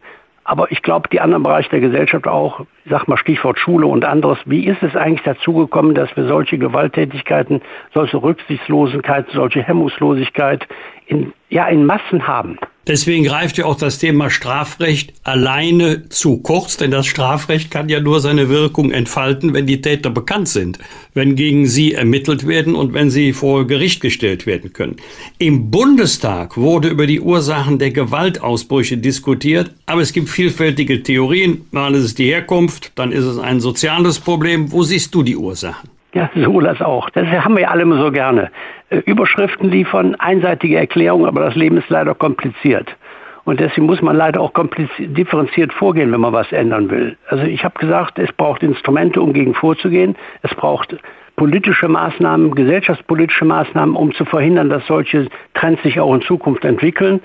aber 0.43 0.71
ich 0.71 0.81
glaube, 0.81 1.07
die 1.09 1.21
anderen 1.21 1.43
Bereiche 1.43 1.69
der 1.69 1.81
Gesellschaft 1.81 2.27
auch, 2.27 2.65
sag 2.89 3.07
mal 3.07 3.17
Stichwort 3.17 3.59
Schule 3.59 3.85
und 3.85 4.03
anderes, 4.03 4.39
wie 4.45 4.65
ist 4.65 4.81
es 4.81 4.95
eigentlich 4.95 5.23
dazu 5.23 5.53
gekommen, 5.53 5.93
dass 5.93 6.15
wir 6.17 6.25
solche 6.25 6.57
Gewalttätigkeiten, 6.57 7.61
solche 7.93 8.21
Rücksichtslosigkeit, 8.21 9.27
solche 9.31 9.61
Hemmungslosigkeit 9.61 10.67
in, 11.05 11.31
ja, 11.49 11.67
in 11.67 11.85
Massen 11.85 12.27
haben? 12.27 12.57
Deswegen 12.87 13.23
greift 13.23 13.59
ja 13.59 13.65
auch 13.65 13.77
das 13.77 13.99
Thema 13.99 14.31
Strafrecht 14.31 15.13
alleine 15.23 16.09
zu 16.09 16.37
kurz, 16.39 16.77
denn 16.77 16.89
das 16.89 17.05
Strafrecht 17.05 17.69
kann 17.69 17.89
ja 17.89 17.99
nur 17.99 18.21
seine 18.21 18.49
Wirkung 18.49 18.89
entfalten, 18.91 19.53
wenn 19.53 19.67
die 19.67 19.81
Täter 19.81 20.09
bekannt 20.09 20.49
sind, 20.49 20.79
wenn 21.13 21.35
gegen 21.35 21.67
sie 21.67 21.93
ermittelt 21.93 22.47
werden 22.47 22.73
und 22.73 22.93
wenn 22.93 23.11
sie 23.11 23.33
vor 23.33 23.67
Gericht 23.67 24.01
gestellt 24.01 24.47
werden 24.47 24.73
können. 24.73 24.95
Im 25.37 25.69
Bundestag 25.69 26.57
wurde 26.57 26.87
über 26.87 27.05
die 27.05 27.21
Ursachen 27.21 27.77
der 27.77 27.91
Gewaltausbrüche 27.91 28.97
diskutiert, 28.97 29.71
aber 29.85 30.01
es 30.01 30.11
gibt 30.11 30.29
vielfältige 30.29 31.03
Theorien. 31.03 31.65
Mal 31.69 31.93
ist 31.93 32.03
es 32.03 32.15
die 32.15 32.25
Herkunft, 32.25 32.93
dann 32.95 33.11
ist 33.11 33.25
es 33.25 33.37
ein 33.37 33.59
soziales 33.59 34.17
Problem. 34.17 34.71
Wo 34.71 34.81
siehst 34.81 35.13
du 35.13 35.21
die 35.21 35.37
Ursachen? 35.37 36.00
Ja, 36.13 36.29
so 36.35 36.59
das 36.59 36.81
auch. 36.81 37.09
Das 37.09 37.25
haben 37.27 37.55
wir 37.55 37.71
alle 37.71 37.83
immer 37.83 37.97
so 37.97 38.11
gerne. 38.11 38.51
Äh, 38.89 38.97
Überschriften 39.05 39.69
liefern, 39.69 40.15
einseitige 40.15 40.77
Erklärungen, 40.77 41.25
aber 41.25 41.41
das 41.41 41.55
Leben 41.55 41.77
ist 41.77 41.89
leider 41.89 42.13
kompliziert. 42.13 42.95
Und 43.43 43.59
deswegen 43.59 43.87
muss 43.87 44.01
man 44.01 44.15
leider 44.15 44.39
auch 44.39 44.51
differenziert 44.99 45.73
vorgehen, 45.73 46.11
wenn 46.11 46.19
man 46.21 46.33
was 46.33 46.51
ändern 46.51 46.91
will. 46.91 47.17
Also 47.27 47.43
ich 47.43 47.63
habe 47.63 47.79
gesagt, 47.79 48.19
es 48.19 48.31
braucht 48.33 48.61
Instrumente, 48.61 49.19
um 49.21 49.33
gegen 49.33 49.55
vorzugehen. 49.55 50.15
Es 50.43 50.53
braucht 50.53 50.95
politische 51.37 51.87
Maßnahmen, 51.87 52.53
gesellschaftspolitische 52.53 53.45
Maßnahmen, 53.45 53.95
um 53.95 54.13
zu 54.13 54.25
verhindern, 54.25 54.69
dass 54.69 54.85
solche 54.85 55.27
Trends 55.55 55.81
sich 55.81 55.99
auch 55.99 56.13
in 56.13 56.21
Zukunft 56.21 56.63
entwickeln. 56.65 57.19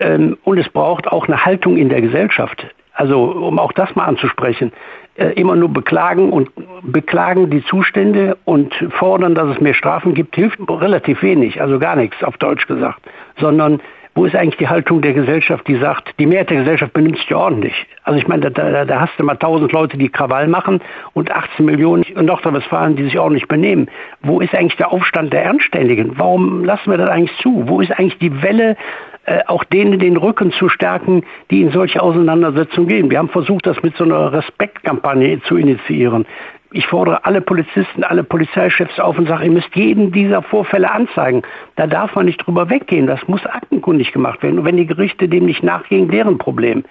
Ähm, 0.00 0.36
und 0.44 0.58
es 0.58 0.68
braucht 0.68 1.08
auch 1.08 1.28
eine 1.28 1.44
Haltung 1.44 1.76
in 1.76 1.88
der 1.88 2.02
Gesellschaft. 2.02 2.66
Also 2.92 3.22
um 3.24 3.58
auch 3.58 3.72
das 3.72 3.94
mal 3.96 4.04
anzusprechen, 4.04 4.72
immer 5.16 5.56
nur 5.56 5.68
beklagen 5.68 6.30
und 6.30 6.50
beklagen 6.82 7.50
die 7.50 7.64
Zustände 7.64 8.36
und 8.44 8.74
fordern, 8.90 9.34
dass 9.34 9.54
es 9.54 9.60
mehr 9.60 9.74
Strafen 9.74 10.14
gibt, 10.14 10.34
hilft 10.34 10.58
relativ 10.68 11.22
wenig, 11.22 11.60
also 11.60 11.78
gar 11.78 11.96
nichts 11.96 12.22
auf 12.24 12.36
Deutsch 12.38 12.66
gesagt, 12.66 13.00
sondern 13.38 13.80
wo 14.16 14.24
ist 14.26 14.36
eigentlich 14.36 14.58
die 14.58 14.68
Haltung 14.68 15.02
der 15.02 15.12
Gesellschaft, 15.12 15.66
die 15.66 15.74
sagt, 15.74 16.14
die 16.20 16.26
Mehrheit 16.26 16.50
der 16.50 16.58
Gesellschaft 16.58 16.92
benimmt 16.92 17.18
sich 17.18 17.34
ordentlich. 17.34 17.74
Also 18.04 18.16
ich 18.18 18.28
meine, 18.28 18.48
da, 18.48 18.70
da, 18.70 18.84
da 18.84 19.00
hast 19.00 19.18
du 19.18 19.24
mal 19.24 19.34
tausend 19.34 19.72
Leute, 19.72 19.98
die 19.98 20.08
Krawall 20.08 20.46
machen 20.46 20.80
und 21.14 21.32
18 21.32 21.66
Millionen 21.66 22.04
in 22.04 22.26
Nordrhein-Westfalen, 22.26 22.94
die 22.94 23.04
sich 23.04 23.18
ordentlich 23.18 23.48
benehmen. 23.48 23.88
Wo 24.22 24.40
ist 24.40 24.54
eigentlich 24.54 24.76
der 24.76 24.92
Aufstand 24.92 25.32
der 25.32 25.44
Ernstständigen? 25.44 26.12
Warum 26.16 26.64
lassen 26.64 26.90
wir 26.90 26.98
das 26.98 27.10
eigentlich 27.10 27.36
zu? 27.38 27.64
Wo 27.66 27.80
ist 27.80 27.90
eigentlich 27.90 28.18
die 28.18 28.40
Welle 28.40 28.76
äh, 29.26 29.40
auch 29.46 29.64
denen 29.64 29.98
den 29.98 30.16
Rücken 30.16 30.52
zu 30.52 30.68
stärken, 30.68 31.24
die 31.50 31.62
in 31.62 31.70
solche 31.70 32.02
Auseinandersetzungen 32.02 32.88
gehen. 32.88 33.10
Wir 33.10 33.18
haben 33.18 33.30
versucht, 33.30 33.66
das 33.66 33.82
mit 33.82 33.96
so 33.96 34.04
einer 34.04 34.32
Respektkampagne 34.32 35.40
zu 35.42 35.56
initiieren. 35.56 36.26
Ich 36.72 36.86
fordere 36.88 37.24
alle 37.24 37.40
Polizisten, 37.40 38.02
alle 38.02 38.24
Polizeichefs 38.24 38.98
auf 38.98 39.16
und 39.16 39.28
sage, 39.28 39.44
ihr 39.44 39.52
müsst 39.52 39.74
jeden 39.74 40.10
dieser 40.12 40.42
Vorfälle 40.42 40.90
anzeigen. 40.90 41.42
Da 41.76 41.86
darf 41.86 42.14
man 42.16 42.26
nicht 42.26 42.44
drüber 42.44 42.68
weggehen. 42.68 43.06
Das 43.06 43.26
muss 43.28 43.46
aktenkundig 43.46 44.12
gemacht 44.12 44.42
werden. 44.42 44.58
Und 44.58 44.64
wenn 44.64 44.76
die 44.76 44.86
Gerichte 44.86 45.28
dem 45.28 45.46
nicht 45.46 45.62
nachgehen, 45.62 46.08
deren 46.08 46.36
Problem. 46.38 46.84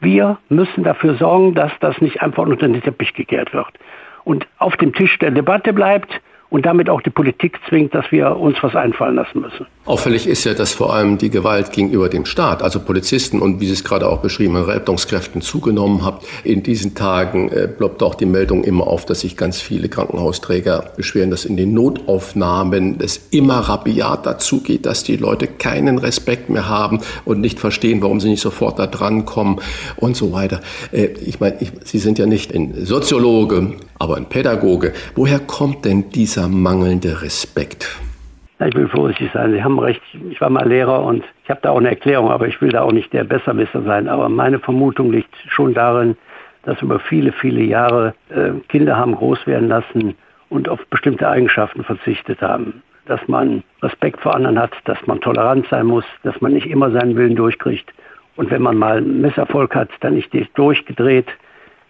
Wir 0.00 0.38
müssen 0.48 0.84
dafür 0.84 1.14
sorgen, 1.14 1.54
dass 1.54 1.72
das 1.80 2.00
nicht 2.00 2.20
einfach 2.20 2.46
unter 2.46 2.68
den 2.68 2.82
Teppich 2.82 3.14
gekehrt 3.14 3.54
wird. 3.54 3.68
Und 4.24 4.46
auf 4.58 4.76
dem 4.76 4.92
Tisch 4.92 5.18
der 5.18 5.30
Debatte 5.30 5.72
bleibt 5.72 6.20
und 6.50 6.64
damit 6.64 6.88
auch 6.88 7.02
die 7.02 7.10
Politik 7.10 7.58
zwingt, 7.68 7.94
dass 7.94 8.10
wir 8.10 8.36
uns 8.36 8.56
was 8.62 8.74
einfallen 8.74 9.16
lassen 9.16 9.40
müssen. 9.40 9.66
Auffällig 9.84 10.26
ist 10.26 10.44
ja, 10.44 10.54
dass 10.54 10.72
vor 10.72 10.94
allem 10.94 11.18
die 11.18 11.30
Gewalt 11.30 11.72
gegenüber 11.72 12.08
dem 12.08 12.24
Staat, 12.24 12.62
also 12.62 12.80
Polizisten 12.80 13.40
und 13.40 13.60
wie 13.60 13.66
Sie 13.66 13.72
es 13.72 13.84
gerade 13.84 14.08
auch 14.08 14.18
beschrieben 14.18 14.56
haben, 14.56 14.64
Rettungskräften 14.64 15.40
zugenommen 15.40 16.04
hat. 16.04 16.22
In 16.44 16.62
diesen 16.62 16.94
Tagen 16.94 17.50
äh, 17.50 17.68
ploppt 17.68 18.02
auch 18.02 18.14
die 18.14 18.26
Meldung 18.26 18.64
immer 18.64 18.86
auf, 18.86 19.04
dass 19.04 19.20
sich 19.20 19.36
ganz 19.36 19.60
viele 19.60 19.88
Krankenhausträger 19.88 20.92
beschweren, 20.96 21.30
dass 21.30 21.44
in 21.44 21.56
den 21.56 21.74
Notaufnahmen 21.74 22.98
es 23.00 23.28
immer 23.30 23.60
rabiat 23.60 24.26
dazu 24.26 24.60
geht, 24.60 24.86
dass 24.86 25.04
die 25.04 25.16
Leute 25.16 25.46
keinen 25.46 25.98
Respekt 25.98 26.48
mehr 26.48 26.68
haben 26.68 27.00
und 27.24 27.40
nicht 27.40 27.60
verstehen, 27.60 28.02
warum 28.02 28.20
sie 28.20 28.28
nicht 28.28 28.42
sofort 28.42 28.78
da 28.78 28.86
dran 28.86 29.26
kommen 29.26 29.60
und 29.96 30.16
so 30.16 30.32
weiter. 30.32 30.60
Äh, 30.92 31.08
ich 31.24 31.40
meine, 31.40 31.58
Sie 31.84 31.98
sind 31.98 32.18
ja 32.18 32.26
nicht 32.26 32.54
ein 32.54 32.74
Soziologe, 32.84 33.76
aber 33.98 34.16
ein 34.16 34.26
Pädagoge. 34.26 34.92
Woher 35.14 35.38
kommt 35.40 35.84
denn 35.84 36.10
dieser 36.38 36.48
mangelnde 36.48 37.20
Respekt? 37.20 37.98
Ich 38.64 38.74
will 38.76 38.88
vorsichtig 38.88 39.30
sein. 39.32 39.52
Sie 39.52 39.62
haben 39.62 39.78
recht. 39.78 40.00
Ich 40.30 40.40
war 40.40 40.50
mal 40.50 40.68
Lehrer 40.68 41.02
und 41.04 41.24
ich 41.42 41.50
habe 41.50 41.60
da 41.62 41.70
auch 41.70 41.78
eine 41.78 41.88
Erklärung, 41.88 42.30
aber 42.30 42.46
ich 42.46 42.60
will 42.60 42.70
da 42.70 42.82
auch 42.82 42.92
nicht 42.92 43.12
der 43.12 43.24
Besserwisser 43.24 43.82
sein. 43.82 44.08
Aber 44.08 44.28
meine 44.28 44.60
Vermutung 44.60 45.10
liegt 45.10 45.34
schon 45.48 45.74
darin, 45.74 46.16
dass 46.62 46.80
über 46.80 47.00
viele, 47.00 47.32
viele 47.32 47.62
Jahre 47.62 48.14
äh, 48.30 48.50
Kinder 48.68 48.96
haben 48.96 49.16
groß 49.16 49.46
werden 49.46 49.68
lassen 49.68 50.14
und 50.48 50.68
auf 50.68 50.84
bestimmte 50.90 51.28
Eigenschaften 51.28 51.82
verzichtet 51.82 52.40
haben. 52.40 52.82
Dass 53.06 53.20
man 53.26 53.64
Respekt 53.82 54.20
vor 54.20 54.36
anderen 54.36 54.60
hat, 54.60 54.72
dass 54.84 54.98
man 55.06 55.20
tolerant 55.20 55.66
sein 55.70 55.86
muss, 55.86 56.04
dass 56.22 56.40
man 56.40 56.52
nicht 56.52 56.68
immer 56.68 56.92
seinen 56.92 57.16
Willen 57.16 57.34
durchkriegt. 57.34 57.92
Und 58.36 58.50
wenn 58.50 58.62
man 58.62 58.76
mal 58.76 59.00
Misserfolg 59.00 59.74
hat, 59.74 59.88
dann 60.00 60.14
nicht 60.14 60.32
durchgedreht, 60.54 61.26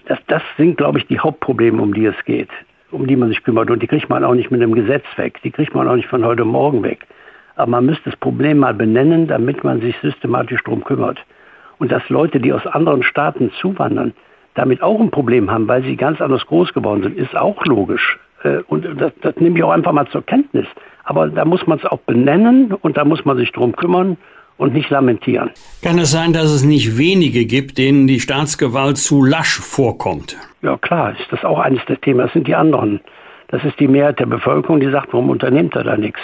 das, 0.07 0.19
das 0.27 0.43
sind, 0.57 0.79
glaube 0.79 0.99
ich, 0.99 1.07
die 1.07 1.19
Hauptprobleme, 1.19 1.83
um 1.83 1.93
die 1.93 2.07
es 2.07 2.25
geht, 2.25 2.49
um 2.91 3.07
die 3.07 3.17
man 3.17 3.29
sich 3.29 3.43
kümmert. 3.45 3.71
Und 3.71 3.83
die 3.83 3.87
kriegt 3.87 4.09
man 4.09 4.25
auch 4.25 4.35
nicht 4.35 4.51
mit 4.51 4.63
einem 4.63 4.75
Gesetz 4.75 5.05
weg. 5.17 5.41
Die 5.43 5.51
kriegt 5.51 5.75
man 5.75 5.89
auch 5.89 5.97
nicht 5.97 6.09
von 6.09 6.25
heute 6.25 6.45
Morgen 6.45 6.83
weg. 6.83 7.07
Aber 7.57 7.71
man 7.71 7.87
müsste 7.87 8.11
das 8.11 8.17
Problem 8.17 8.59
mal 8.59 8.75
benennen, 8.75 9.27
damit 9.27 9.65
man 9.65 9.81
sich 9.81 9.97
systematisch 10.01 10.63
darum 10.65 10.85
kümmert. 10.85 11.19
Und 11.79 11.93
dass 11.93 12.09
Leute, 12.09 12.41
die 12.41 12.53
aus 12.53 12.67
anderen 12.67 13.03
Staaten 13.03 13.51
zuwandern, 13.61 14.13
damit 14.55 14.83
auch 14.83 15.01
ein 15.01 15.11
Problem 15.11 15.51
haben, 15.51 15.69
weil 15.69 15.83
sie 15.83 15.97
ganz 15.97 16.21
anders 16.21 16.47
groß 16.47 16.73
geworden 16.73 17.03
sind, 17.03 17.17
ist 17.17 17.37
auch 17.37 17.65
logisch. 17.65 18.19
Äh, 18.43 18.59
und 18.69 18.87
das, 19.01 19.13
das 19.21 19.37
nehme 19.37 19.59
ich 19.59 19.65
auch 19.65 19.71
einfach 19.71 19.93
mal 19.93 20.09
zur 20.09 20.25
Kenntnis. 20.25 20.67
Aber 21.05 21.29
da 21.29 21.45
muss 21.45 21.67
man 21.67 21.79
es 21.79 21.85
auch 21.85 22.01
benennen 22.01 22.73
und 22.73 22.97
da 22.97 23.05
muss 23.05 23.25
man 23.25 23.37
sich 23.37 23.53
darum 23.53 23.75
kümmern 23.75 24.17
und 24.59 24.75
nicht 24.75 24.91
lamentieren. 24.91 25.51
Kann 25.83 25.99
es 25.99 26.11
sein, 26.11 26.33
dass 26.33 26.51
es 26.51 26.65
nicht 26.65 26.99
wenige 26.99 27.47
gibt, 27.47 27.79
denen 27.79 28.07
die 28.07 28.21
Staatsgewalt 28.21 28.99
zu 28.99 29.25
lasch 29.25 29.59
vorkommt? 29.61 30.37
Ja 30.63 30.77
klar, 30.77 31.13
ist 31.13 31.33
das 31.33 31.45
auch 31.45 31.61
eines 31.61 31.85
der 31.87 32.01
Themen. 32.01 32.19
Das 32.19 32.33
sind 32.33 32.47
die 32.47 32.55
anderen. 32.55 33.01
Das 33.49 33.65
ist 33.65 33.81
die 33.81 33.89
Mehrheit 33.89 34.19
der 34.19 34.27
Bevölkerung, 34.27 34.81
die 34.81 34.91
sagt, 34.91 35.13
warum 35.13 35.31
unternimmt 35.31 35.75
er 35.75 35.85
da 35.85 35.97
nichts? 35.97 36.21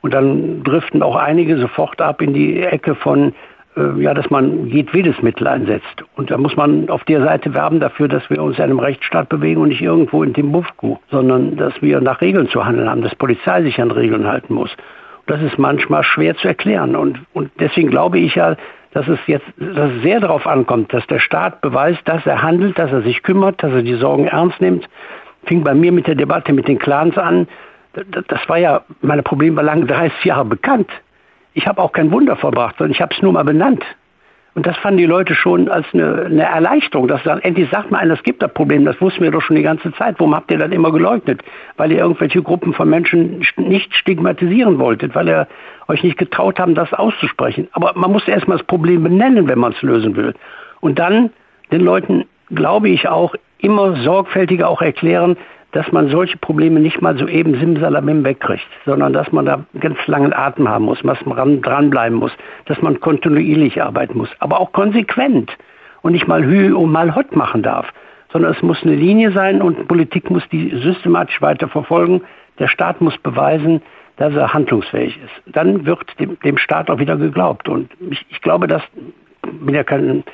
Und 0.00 0.14
dann 0.14 0.64
driften 0.64 1.02
auch 1.02 1.16
einige 1.16 1.58
sofort 1.58 2.00
ab 2.00 2.20
in 2.22 2.32
die 2.32 2.62
Ecke 2.62 2.94
von, 2.94 3.34
äh, 3.76 4.02
ja, 4.02 4.14
dass 4.14 4.30
man 4.30 4.66
jedwedes 4.66 5.20
Mittel 5.22 5.46
einsetzt. 5.46 6.04
Und 6.16 6.30
da 6.30 6.38
muss 6.38 6.56
man 6.56 6.88
auf 6.88 7.04
der 7.04 7.22
Seite 7.22 7.54
werben 7.54 7.80
dafür, 7.80 8.08
dass 8.08 8.28
wir 8.30 8.42
uns 8.42 8.56
in 8.56 8.64
einem 8.64 8.78
Rechtsstaat 8.78 9.28
bewegen 9.28 9.60
und 9.60 9.68
nicht 9.68 9.82
irgendwo 9.82 10.22
in 10.22 10.34
Timbuktu, 10.34 10.96
sondern 11.10 11.56
dass 11.56 11.74
wir 11.82 12.00
nach 12.00 12.20
Regeln 12.20 12.48
zu 12.48 12.64
handeln 12.64 12.88
haben, 12.88 13.02
dass 13.02 13.14
Polizei 13.14 13.62
sich 13.62 13.80
an 13.80 13.90
Regeln 13.90 14.26
halten 14.26 14.54
muss 14.54 14.70
das 15.26 15.42
ist 15.42 15.58
manchmal 15.58 16.04
schwer 16.04 16.36
zu 16.36 16.48
erklären. 16.48 16.96
Und, 16.96 17.20
und 17.32 17.50
deswegen 17.58 17.90
glaube 17.90 18.18
ich 18.18 18.34
ja, 18.34 18.56
dass 18.92 19.08
es 19.08 19.18
jetzt 19.26 19.46
dass 19.58 19.90
es 19.90 20.02
sehr 20.02 20.20
darauf 20.20 20.46
ankommt, 20.46 20.92
dass 20.92 21.06
der 21.06 21.18
Staat 21.18 21.60
beweist, 21.60 22.00
dass 22.06 22.24
er 22.24 22.42
handelt, 22.42 22.78
dass 22.78 22.90
er 22.92 23.02
sich 23.02 23.22
kümmert, 23.22 23.62
dass 23.62 23.72
er 23.72 23.82
die 23.82 23.94
Sorgen 23.94 24.26
ernst 24.26 24.60
nimmt. 24.60 24.88
Fing 25.44 25.62
bei 25.62 25.74
mir 25.74 25.92
mit 25.92 26.06
der 26.06 26.14
Debatte 26.14 26.52
mit 26.52 26.66
den 26.66 26.78
Clans 26.78 27.18
an. 27.18 27.46
Das 27.92 28.48
war 28.48 28.58
ja, 28.58 28.82
meine 29.00 29.22
Probleme 29.22 29.56
war 29.56 29.62
lange 29.64 29.86
30 29.86 30.24
Jahre 30.24 30.44
bekannt. 30.44 30.90
Ich 31.54 31.66
habe 31.66 31.80
auch 31.80 31.92
kein 31.92 32.10
Wunder 32.10 32.36
verbracht, 32.36 32.76
sondern 32.78 32.92
ich 32.92 33.00
habe 33.00 33.14
es 33.14 33.22
nur 33.22 33.32
mal 33.32 33.44
benannt. 33.44 33.84
Und 34.56 34.66
das 34.66 34.74
fanden 34.78 34.96
die 34.96 35.04
Leute 35.04 35.34
schon 35.34 35.68
als 35.68 35.86
eine, 35.92 36.24
eine 36.24 36.44
Erleichterung, 36.44 37.08
dass 37.08 37.22
dann 37.24 37.40
endlich 37.40 37.68
sagt 37.70 37.90
man, 37.90 38.10
es 38.10 38.22
gibt 38.22 38.42
das 38.42 38.50
Problem, 38.54 38.86
das 38.86 38.98
wussten 39.02 39.22
wir 39.22 39.30
doch 39.30 39.42
schon 39.42 39.54
die 39.54 39.62
ganze 39.62 39.92
Zeit. 39.92 40.14
Warum 40.16 40.34
habt 40.34 40.50
ihr 40.50 40.56
das 40.56 40.70
immer 40.72 40.90
geleugnet? 40.90 41.42
Weil 41.76 41.92
ihr 41.92 41.98
irgendwelche 41.98 42.42
Gruppen 42.42 42.72
von 42.72 42.88
Menschen 42.88 43.44
nicht 43.58 43.94
stigmatisieren 43.94 44.78
wolltet, 44.78 45.14
weil 45.14 45.28
ihr 45.28 45.46
euch 45.88 46.02
nicht 46.02 46.16
getraut 46.16 46.58
haben, 46.58 46.74
das 46.74 46.90
auszusprechen. 46.94 47.68
Aber 47.72 47.92
man 47.96 48.10
muss 48.10 48.26
erstmal 48.26 48.56
das 48.56 48.66
Problem 48.66 49.02
benennen, 49.02 49.46
wenn 49.46 49.58
man 49.58 49.72
es 49.72 49.82
lösen 49.82 50.16
will. 50.16 50.32
Und 50.80 50.98
dann 50.98 51.28
den 51.70 51.82
Leuten, 51.82 52.24
glaube 52.48 52.88
ich, 52.88 53.08
auch 53.08 53.34
immer 53.58 53.96
sorgfältiger 53.96 54.70
auch 54.70 54.80
erklären, 54.80 55.36
dass 55.76 55.92
man 55.92 56.08
solche 56.08 56.38
Probleme 56.38 56.80
nicht 56.80 57.02
mal 57.02 57.18
so 57.18 57.28
eben 57.28 57.54
simsalabim 57.60 58.24
wegkriegt, 58.24 58.66
sondern 58.86 59.12
dass 59.12 59.30
man 59.30 59.44
da 59.44 59.66
ganz 59.78 59.98
langen 60.06 60.32
Atem 60.32 60.66
haben 60.66 60.86
muss, 60.86 61.02
dass 61.02 61.22
man 61.26 61.60
dranbleiben 61.60 62.16
muss, 62.16 62.32
dass 62.64 62.80
man 62.80 62.98
kontinuierlich 62.98 63.82
arbeiten 63.82 64.16
muss, 64.16 64.30
aber 64.38 64.58
auch 64.58 64.72
konsequent 64.72 65.54
und 66.00 66.12
nicht 66.12 66.26
mal 66.26 66.42
Hü 66.42 66.72
und 66.72 66.90
mal 66.90 67.14
Hot 67.14 67.36
machen 67.36 67.62
darf, 67.62 67.92
sondern 68.32 68.54
es 68.54 68.62
muss 68.62 68.82
eine 68.84 68.94
Linie 68.94 69.32
sein 69.32 69.60
und 69.60 69.86
Politik 69.86 70.30
muss 70.30 70.48
die 70.48 70.74
systematisch 70.82 71.42
weiter 71.42 71.68
verfolgen. 71.68 72.22
Der 72.58 72.68
Staat 72.68 73.02
muss 73.02 73.18
beweisen, 73.18 73.82
dass 74.16 74.34
er 74.34 74.54
handlungsfähig 74.54 75.18
ist. 75.22 75.54
Dann 75.54 75.84
wird 75.84 76.18
dem, 76.18 76.40
dem 76.40 76.56
Staat 76.56 76.88
auch 76.88 77.00
wieder 77.00 77.18
geglaubt. 77.18 77.68
Und 77.68 77.90
ich, 78.08 78.24
ich 78.30 78.40
glaube, 78.40 78.66
dass, 78.66 78.82
bin 79.42 79.74
ja 79.74 79.84
kein, 79.84 80.24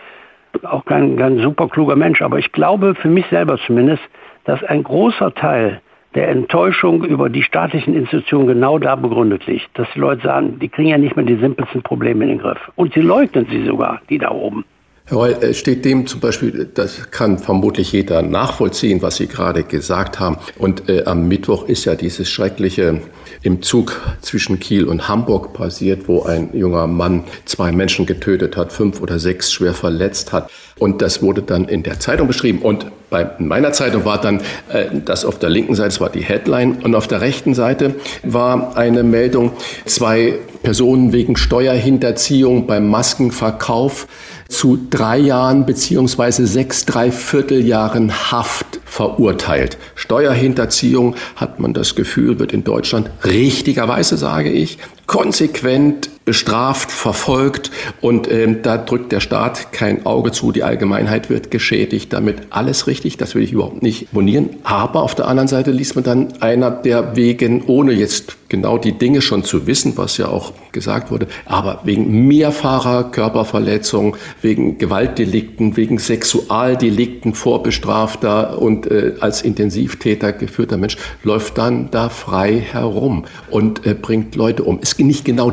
auch 0.63 0.85
kein, 0.85 1.17
kein 1.17 1.39
super 1.39 1.69
kluger 1.69 1.97
Mensch, 1.97 2.23
aber 2.23 2.39
ich 2.39 2.53
glaube 2.53 2.95
für 2.95 3.09
mich 3.09 3.27
selber 3.27 3.59
zumindest, 3.67 4.03
dass 4.45 4.63
ein 4.65 4.83
großer 4.83 5.35
Teil 5.35 5.81
der 6.15 6.29
Enttäuschung 6.29 7.05
über 7.05 7.31
die 7.31 7.43
staatlichen 7.43 7.95
Institutionen 7.95 8.47
genau 8.47 8.79
da 8.79 8.97
begründet 8.97 9.47
liegt. 9.47 9.69
Dass 9.79 9.89
die 9.95 9.99
Leute 9.99 10.23
sagen, 10.23 10.59
die 10.59 10.69
kriegen 10.69 10.89
ja 10.89 10.99
nicht 10.99 11.17
mehr 11.17 11.25
die 11.25 11.37
simpelsten 11.37 11.83
Probleme 11.83 12.25
in 12.25 12.31
den 12.31 12.39
Griff. 12.39 12.59
Und 12.77 12.93
sie 12.93 13.01
leugnen 13.01 13.47
sie 13.51 13.65
sogar, 13.65 14.01
die 14.11 14.19
da 14.19 14.31
oben. 14.31 14.65
Herr 15.07 15.19
Reul, 15.19 15.55
steht 15.55 15.85
dem 15.85 16.07
zum 16.07 16.21
Beispiel, 16.21 16.71
das 16.73 17.11
kann 17.11 17.39
vermutlich 17.39 17.91
jeder 17.91 18.23
nachvollziehen, 18.23 19.03
was 19.03 19.17
Sie 19.17 19.27
gerade 19.27 19.65
gesagt 19.65 20.21
haben. 20.21 20.37
Und 20.59 20.89
äh, 20.89 21.03
am 21.07 21.27
Mittwoch 21.27 21.67
ist 21.69 21.87
ja 21.87 21.97
dieses 21.97 22.31
schreckliche 22.31 23.01
im 23.43 23.63
Zug 23.63 24.01
zwischen 24.21 24.61
Kiel 24.61 24.85
und 24.85 25.09
Hamburg 25.09 25.55
passiert, 25.55 26.07
wo 26.07 26.23
ein 26.23 26.51
junger 26.53 26.87
Mann 26.87 27.25
zwei 27.47 27.73
Menschen 27.73 28.07
getötet 28.07 28.57
hat, 28.57 28.73
fünf 28.73 29.01
oder 29.01 29.19
sechs 29.19 29.53
schwer 29.53 29.75
verletzt 29.75 30.33
hat. 30.33 30.51
Und 30.83 31.01
das 31.01 31.23
wurde 31.23 31.43
dann 31.43 31.67
in 31.67 31.85
der 31.85 32.01
Zeitung 32.01 32.27
beschrieben. 32.27 32.59
Und 32.59 32.87
bei 33.09 33.31
meiner 33.39 33.73
Zeitung 33.73 34.05
war 34.05 34.21
dann 34.21 34.41
äh, 34.69 34.87
das 35.05 35.25
auf 35.25 35.39
der 35.39 35.49
linken 35.49 35.77
Seite, 35.77 35.91
das 35.91 36.01
war 36.01 36.11
die 36.11 36.25
Headline, 36.25 36.79
und 36.83 36.97
auf 36.97 37.07
der 37.07 37.21
rechten 37.21 37.55
Seite 37.55 37.95
war 38.25 38.77
eine 38.77 39.05
Meldung, 39.05 39.53
zwei 39.85 40.41
Personen 40.65 41.13
wegen 41.13 41.37
Steuerhinterziehung 41.37 42.67
beim 42.67 42.89
Maskenverkauf 42.89 44.09
zu 44.49 44.77
drei 44.91 45.19
Jahren 45.19 45.67
beziehungsweise 45.67 46.49
sechs 46.49 46.85
Dreivierteljahren 46.85 48.33
Haft 48.33 48.81
verurteilt. 48.85 49.79
Steuerhinterziehung, 49.95 51.15
hat 51.37 51.61
man 51.61 51.75
das 51.75 51.95
Gefühl, 51.95 52.41
wird 52.41 52.53
in 52.53 52.65
Deutschland 52.65 53.09
richtigerweise, 53.25 54.17
sage 54.17 54.51
ich, 54.51 54.79
konsequent 55.07 56.11
bestraft, 56.25 56.91
verfolgt 56.91 57.71
und 58.01 58.31
ähm, 58.31 58.63
da 58.63 58.79
drückt 58.79 59.13
der 59.13 59.21
Staat 59.21 59.73
kein 59.73 60.07
Auge 60.07 60.33
zu, 60.33 60.53
die 60.53 60.63
Allgemeinheit 60.63 61.31
wird 61.31 61.51
geschädigt. 61.51 62.13
Damit 62.13 62.39
alles 62.51 62.87
richtig, 62.87 63.17
das 63.17 63.35
will 63.35 63.43
ich 63.43 63.53
überhaupt 63.53 63.83
nicht 63.83 64.13
monieren. 64.13 64.51
Aber 64.63 65.03
auf 65.03 65.15
der 65.15 65.29
anderen 65.29 65.49
Seite 65.49 65.71
liest 65.71 65.95
man 65.95 66.05
dann 66.05 66.33
einer, 66.41 66.71
der 66.71 67.17
wegen, 67.17 67.65
ohne 67.67 67.93
jetzt 67.93 68.37
genau 68.53 68.77
die 68.77 68.93
Dinge 68.93 69.23
schon 69.23 69.45
zu 69.45 69.67
wissen, 69.67 69.97
was 69.97 70.19
ja 70.19 70.29
auch 70.29 70.53
gesagt 70.73 71.11
wurde, 71.11 71.27
aber 71.47 71.81
wegen 71.85 72.29
mehrfacher 72.29 73.05
Körperverletzung, 73.05 74.17
wegen 74.43 74.77
Gewaltdelikten, 74.77 75.77
wegen 75.77 75.99
Sexualdelikten 75.99 77.35
vorbestrafter 77.35 78.61
und 78.61 78.91
äh, 78.91 79.15
als 79.21 79.41
Intensivtäter 79.41 80.33
geführter 80.33 80.77
Mensch 80.77 80.99
läuft 81.23 81.57
dann 81.57 81.91
da 81.91 82.11
frei 82.11 82.59
herum 82.59 83.25
und 83.51 83.87
äh, 83.87 83.95
bringt 83.95 84.35
Leute 84.35 84.65
um. 84.65 84.79
Es 84.83 84.93
ist 84.93 85.01
nicht 85.01 85.25
genau 85.25 85.51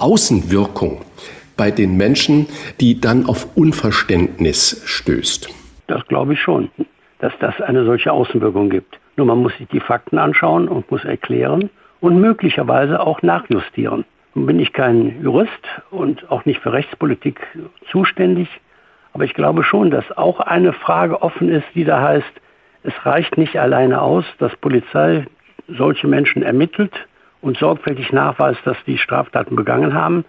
Außenwirkung 0.00 1.02
bei 1.56 1.70
den 1.70 1.96
Menschen, 1.96 2.46
die 2.80 3.00
dann 3.00 3.26
auf 3.26 3.56
Unverständnis 3.56 4.82
stößt. 4.84 5.48
Das 5.86 6.06
glaube 6.06 6.34
ich 6.34 6.40
schon, 6.40 6.70
dass 7.18 7.32
das 7.40 7.60
eine 7.60 7.84
solche 7.84 8.12
Außenwirkung 8.12 8.70
gibt. 8.70 8.98
Nur 9.16 9.26
man 9.26 9.38
muss 9.38 9.56
sich 9.56 9.68
die 9.68 9.80
Fakten 9.80 10.18
anschauen 10.18 10.68
und 10.68 10.90
muss 10.90 11.04
erklären 11.04 11.70
und 12.00 12.20
möglicherweise 12.20 13.00
auch 13.00 13.22
nachjustieren. 13.22 14.04
Nun 14.34 14.46
bin 14.46 14.60
ich 14.60 14.72
kein 14.72 15.22
Jurist 15.22 15.50
und 15.90 16.30
auch 16.30 16.44
nicht 16.44 16.60
für 16.60 16.72
Rechtspolitik 16.72 17.40
zuständig, 17.90 18.48
aber 19.14 19.24
ich 19.24 19.32
glaube 19.32 19.64
schon, 19.64 19.90
dass 19.90 20.04
auch 20.18 20.40
eine 20.40 20.74
Frage 20.74 21.22
offen 21.22 21.48
ist, 21.48 21.66
die 21.74 21.84
da 21.84 22.02
heißt, 22.02 22.32
es 22.82 22.92
reicht 23.06 23.38
nicht 23.38 23.58
alleine 23.58 24.02
aus, 24.02 24.26
dass 24.38 24.54
Polizei 24.56 25.24
solche 25.66 26.06
Menschen 26.06 26.42
ermittelt 26.42 26.92
und 27.40 27.56
sorgfältig 27.58 28.12
nachweist, 28.12 28.60
dass 28.64 28.76
die 28.86 28.98
Straftaten 28.98 29.56
begangen 29.56 29.94
haben. 29.94 30.24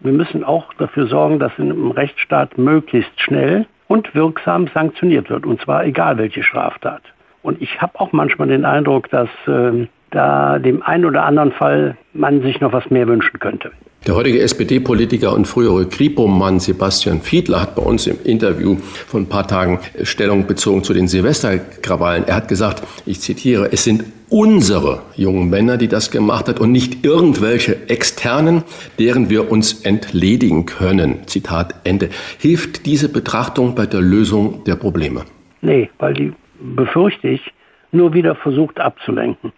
Wir 0.00 0.12
müssen 0.12 0.44
auch 0.44 0.72
dafür 0.74 1.06
sorgen, 1.06 1.38
dass 1.38 1.52
in 1.58 1.70
einem 1.70 1.90
Rechtsstaat 1.90 2.58
möglichst 2.58 3.20
schnell 3.20 3.66
und 3.88 4.14
wirksam 4.14 4.68
sanktioniert 4.72 5.30
wird, 5.30 5.46
und 5.46 5.60
zwar 5.60 5.84
egal 5.84 6.18
welche 6.18 6.42
Straftat. 6.42 7.02
Und 7.42 7.60
ich 7.62 7.80
habe 7.80 7.98
auch 8.00 8.12
manchmal 8.12 8.48
den 8.48 8.64
Eindruck, 8.64 9.08
dass 9.10 9.28
äh, 9.46 9.86
da 10.10 10.58
dem 10.58 10.82
einen 10.82 11.04
oder 11.04 11.24
anderen 11.24 11.52
Fall 11.52 11.96
man 12.12 12.42
sich 12.42 12.60
noch 12.60 12.72
was 12.72 12.90
mehr 12.90 13.06
wünschen 13.06 13.38
könnte. 13.38 13.70
Der 14.06 14.14
heutige 14.14 14.40
SPD-Politiker 14.40 15.34
und 15.34 15.46
frühere 15.46 15.86
Kripo-Mann 15.86 16.60
Sebastian 16.60 17.20
Fiedler 17.20 17.60
hat 17.60 17.74
bei 17.74 17.82
uns 17.82 18.06
im 18.06 18.16
Interview 18.24 18.76
vor 18.76 19.20
ein 19.20 19.28
paar 19.28 19.46
Tagen 19.46 19.80
Stellung 20.02 20.46
bezogen 20.46 20.84
zu 20.84 20.94
den 20.94 21.08
Silvesterkrawallen. 21.08 22.24
Er 22.26 22.36
hat 22.36 22.48
gesagt, 22.48 22.82
ich 23.06 23.20
zitiere, 23.20 23.70
es 23.72 23.84
sind 23.84 24.04
unsere 24.30 25.02
jungen 25.16 25.50
Männer, 25.50 25.76
die 25.76 25.88
das 25.88 26.10
gemacht 26.10 26.48
hat 26.48 26.60
und 26.60 26.72
nicht 26.72 27.04
irgendwelche 27.04 27.88
externen, 27.90 28.62
deren 28.98 29.30
wir 29.30 29.50
uns 29.50 29.84
entledigen 29.84 30.64
können. 30.64 31.26
Zitat 31.26 31.74
Ende. 31.84 32.08
Hilft 32.38 32.86
diese 32.86 33.08
Betrachtung 33.10 33.74
bei 33.74 33.86
der 33.86 34.00
Lösung 34.00 34.64
der 34.64 34.76
Probleme? 34.76 35.24
Nee, 35.60 35.90
weil 35.98 36.14
die, 36.14 36.32
befürchte 36.60 37.28
ich, 37.28 37.42
nur 37.90 38.14
wieder 38.14 38.34
versucht 38.36 38.80
abzulenken. 38.80 39.52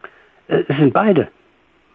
Es 0.50 0.76
sind 0.76 0.92
beide. 0.92 1.28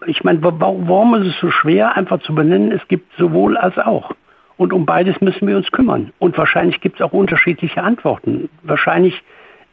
Ich 0.08 0.24
meine, 0.24 0.40
warum 0.42 1.16
ist 1.16 1.28
es 1.28 1.40
so 1.40 1.52
schwer, 1.52 1.96
einfach 1.96 2.20
zu 2.22 2.34
benennen, 2.34 2.72
es 2.72 2.88
gibt 2.88 3.12
sowohl 3.18 3.58
als 3.58 3.78
auch. 3.78 4.12
Und 4.58 4.72
um 4.72 4.86
beides 4.86 5.20
müssen 5.20 5.48
wir 5.48 5.58
uns 5.58 5.72
kümmern. 5.72 6.12
Und 6.20 6.38
wahrscheinlich 6.38 6.80
gibt 6.80 7.00
es 7.00 7.02
auch 7.02 7.12
unterschiedliche 7.12 7.84
Antworten. 7.84 8.50
Wahrscheinlich 8.64 9.22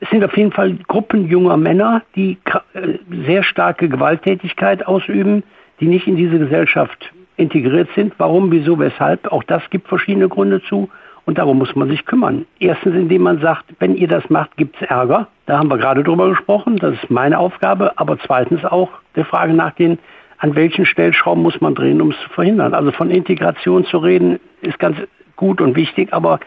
es 0.03 0.11
sind 0.11 0.25
auf 0.25 0.37
jeden 0.37 0.51
Fall 0.51 0.75
Gruppen 0.89 1.29
junger 1.29 1.57
Männer, 1.57 2.03
die 2.17 2.37
äh, 2.75 2.99
sehr 3.25 3.45
starke 3.45 3.89
Gewalttätigkeit 3.89 4.85
ausüben, 4.85 5.45
die 5.79 5.87
nicht 5.87 6.09
in 6.09 6.17
diese 6.17 6.41
Gesellschaft 6.41 7.13
integriert 7.37 7.89
sind. 7.95 8.15
Warum, 8.19 8.51
wieso, 8.51 8.81
weshalb? 8.81 9.31
Auch 9.31 9.45
das 9.45 9.63
gibt 9.71 9.87
verschiedene 9.87 10.29
Gründe 10.29 10.61
zu. 10.65 10.91
Und 11.25 11.39
darum 11.39 11.59
muss 11.59 11.75
man 11.77 11.89
sich 11.89 12.05
kümmern. 12.05 12.47
Erstens, 12.59 12.95
indem 12.95 13.23
man 13.23 13.41
sagt, 13.41 13.67
wenn 13.79 13.95
ihr 13.95 14.09
das 14.09 14.29
macht, 14.29 14.57
gibt 14.57 14.77
es 14.77 14.89
Ärger. 14.89 15.29
Da 15.47 15.59
haben 15.59 15.71
wir 15.71 15.79
gerade 15.79 16.03
drüber 16.03 16.29
gesprochen. 16.29 16.77
Das 16.77 16.95
ist 16.95 17.11
meine 17.11 17.39
Aufgabe. 17.39 17.93
Aber 17.97 18.19
zweitens 18.19 18.65
auch 18.65 18.91
der 19.15 19.25
Frage 19.25 19.55
nach 19.55 19.73
den, 19.73 19.99
an 20.39 20.57
welchen 20.57 20.85
Stellschrauben 20.85 21.43
muss 21.43 21.61
man 21.61 21.77
drehen, 21.77 22.01
um 22.01 22.11
es 22.11 22.21
zu 22.23 22.29
verhindern. 22.31 22.75
Also 22.75 22.91
von 22.91 23.11
Integration 23.11 23.85
zu 23.85 23.99
reden, 23.99 24.41
ist 24.63 24.79
ganz 24.81 24.97
gut 25.37 25.61
und 25.61 25.77
wichtig. 25.77 26.13
Aber 26.13 26.41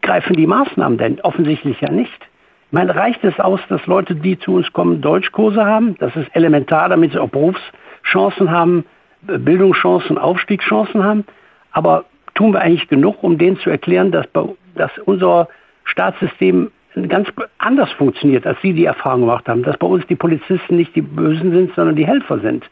greifen 0.00 0.34
die 0.34 0.46
Maßnahmen 0.46 0.96
denn? 0.96 1.20
Offensichtlich 1.20 1.80
ja 1.82 1.90
nicht. 1.90 2.18
Ich 2.66 2.72
meine, 2.72 2.96
reicht 2.96 3.22
es 3.24 3.38
aus, 3.38 3.60
dass 3.68 3.86
Leute, 3.86 4.14
die 4.14 4.38
zu 4.38 4.54
uns 4.54 4.72
kommen, 4.72 5.02
Deutschkurse 5.02 5.64
haben? 5.66 5.96
Das 5.98 6.16
ist 6.16 6.34
elementar, 6.34 6.88
damit 6.88 7.12
sie 7.12 7.18
auch 7.18 7.28
Berufschancen 7.28 8.50
haben, 8.50 8.86
Bildungschancen, 9.20 10.16
Aufstiegschancen 10.16 11.04
haben. 11.04 11.24
Aber 11.70 12.04
tun 12.34 12.52
wir 12.52 12.60
eigentlich 12.60 12.88
genug, 12.88 13.22
um 13.22 13.38
denen 13.38 13.58
zu 13.58 13.70
erklären, 13.70 14.10
dass, 14.10 14.26
dass 14.74 14.90
unser 15.04 15.48
Staatssystem 15.84 16.70
ganz 17.08 17.28
anders 17.58 17.90
funktioniert, 17.92 18.46
als 18.46 18.60
Sie 18.62 18.72
die 18.72 18.84
Erfahrung 18.84 19.22
gemacht 19.22 19.48
haben, 19.48 19.62
dass 19.62 19.76
bei 19.76 19.86
uns 19.86 20.06
die 20.06 20.14
Polizisten 20.14 20.76
nicht 20.76 20.94
die 20.94 21.02
Bösen 21.02 21.50
sind, 21.50 21.74
sondern 21.74 21.96
die 21.96 22.06
Helfer 22.06 22.38
sind, 22.38 22.64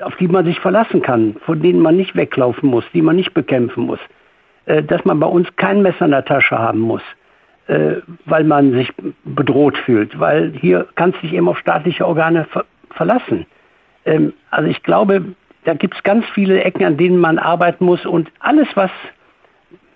auf 0.00 0.16
die 0.16 0.28
man 0.28 0.44
sich 0.44 0.58
verlassen 0.60 1.02
kann, 1.02 1.36
von 1.44 1.60
denen 1.60 1.80
man 1.80 1.96
nicht 1.96 2.16
weglaufen 2.16 2.68
muss, 2.68 2.84
die 2.94 3.02
man 3.02 3.16
nicht 3.16 3.34
bekämpfen 3.34 3.84
muss, 3.84 4.00
äh, 4.66 4.82
dass 4.82 5.04
man 5.04 5.20
bei 5.20 5.26
uns 5.26 5.48
kein 5.56 5.82
Messer 5.82 6.06
in 6.06 6.10
der 6.12 6.24
Tasche 6.24 6.58
haben 6.58 6.80
muss, 6.80 7.02
äh, 7.66 7.96
weil 8.24 8.44
man 8.44 8.72
sich 8.72 8.92
bedroht 9.24 9.76
fühlt, 9.78 10.18
weil 10.18 10.52
hier 10.58 10.86
kannst 10.94 11.18
du 11.18 11.26
dich 11.26 11.34
eben 11.34 11.48
auf 11.48 11.58
staatliche 11.58 12.06
Organe 12.06 12.46
verlassen. 12.90 13.46
Ähm, 14.06 14.32
also 14.50 14.70
ich 14.70 14.82
glaube, 14.82 15.34
da 15.66 15.74
gibt 15.74 15.96
es 15.96 16.02
ganz 16.04 16.24
viele 16.32 16.62
Ecken, 16.62 16.84
an 16.84 16.96
denen 16.96 17.18
man 17.18 17.38
arbeiten 17.38 17.84
muss 17.84 18.06
und 18.06 18.30
alles, 18.38 18.68
was, 18.76 18.90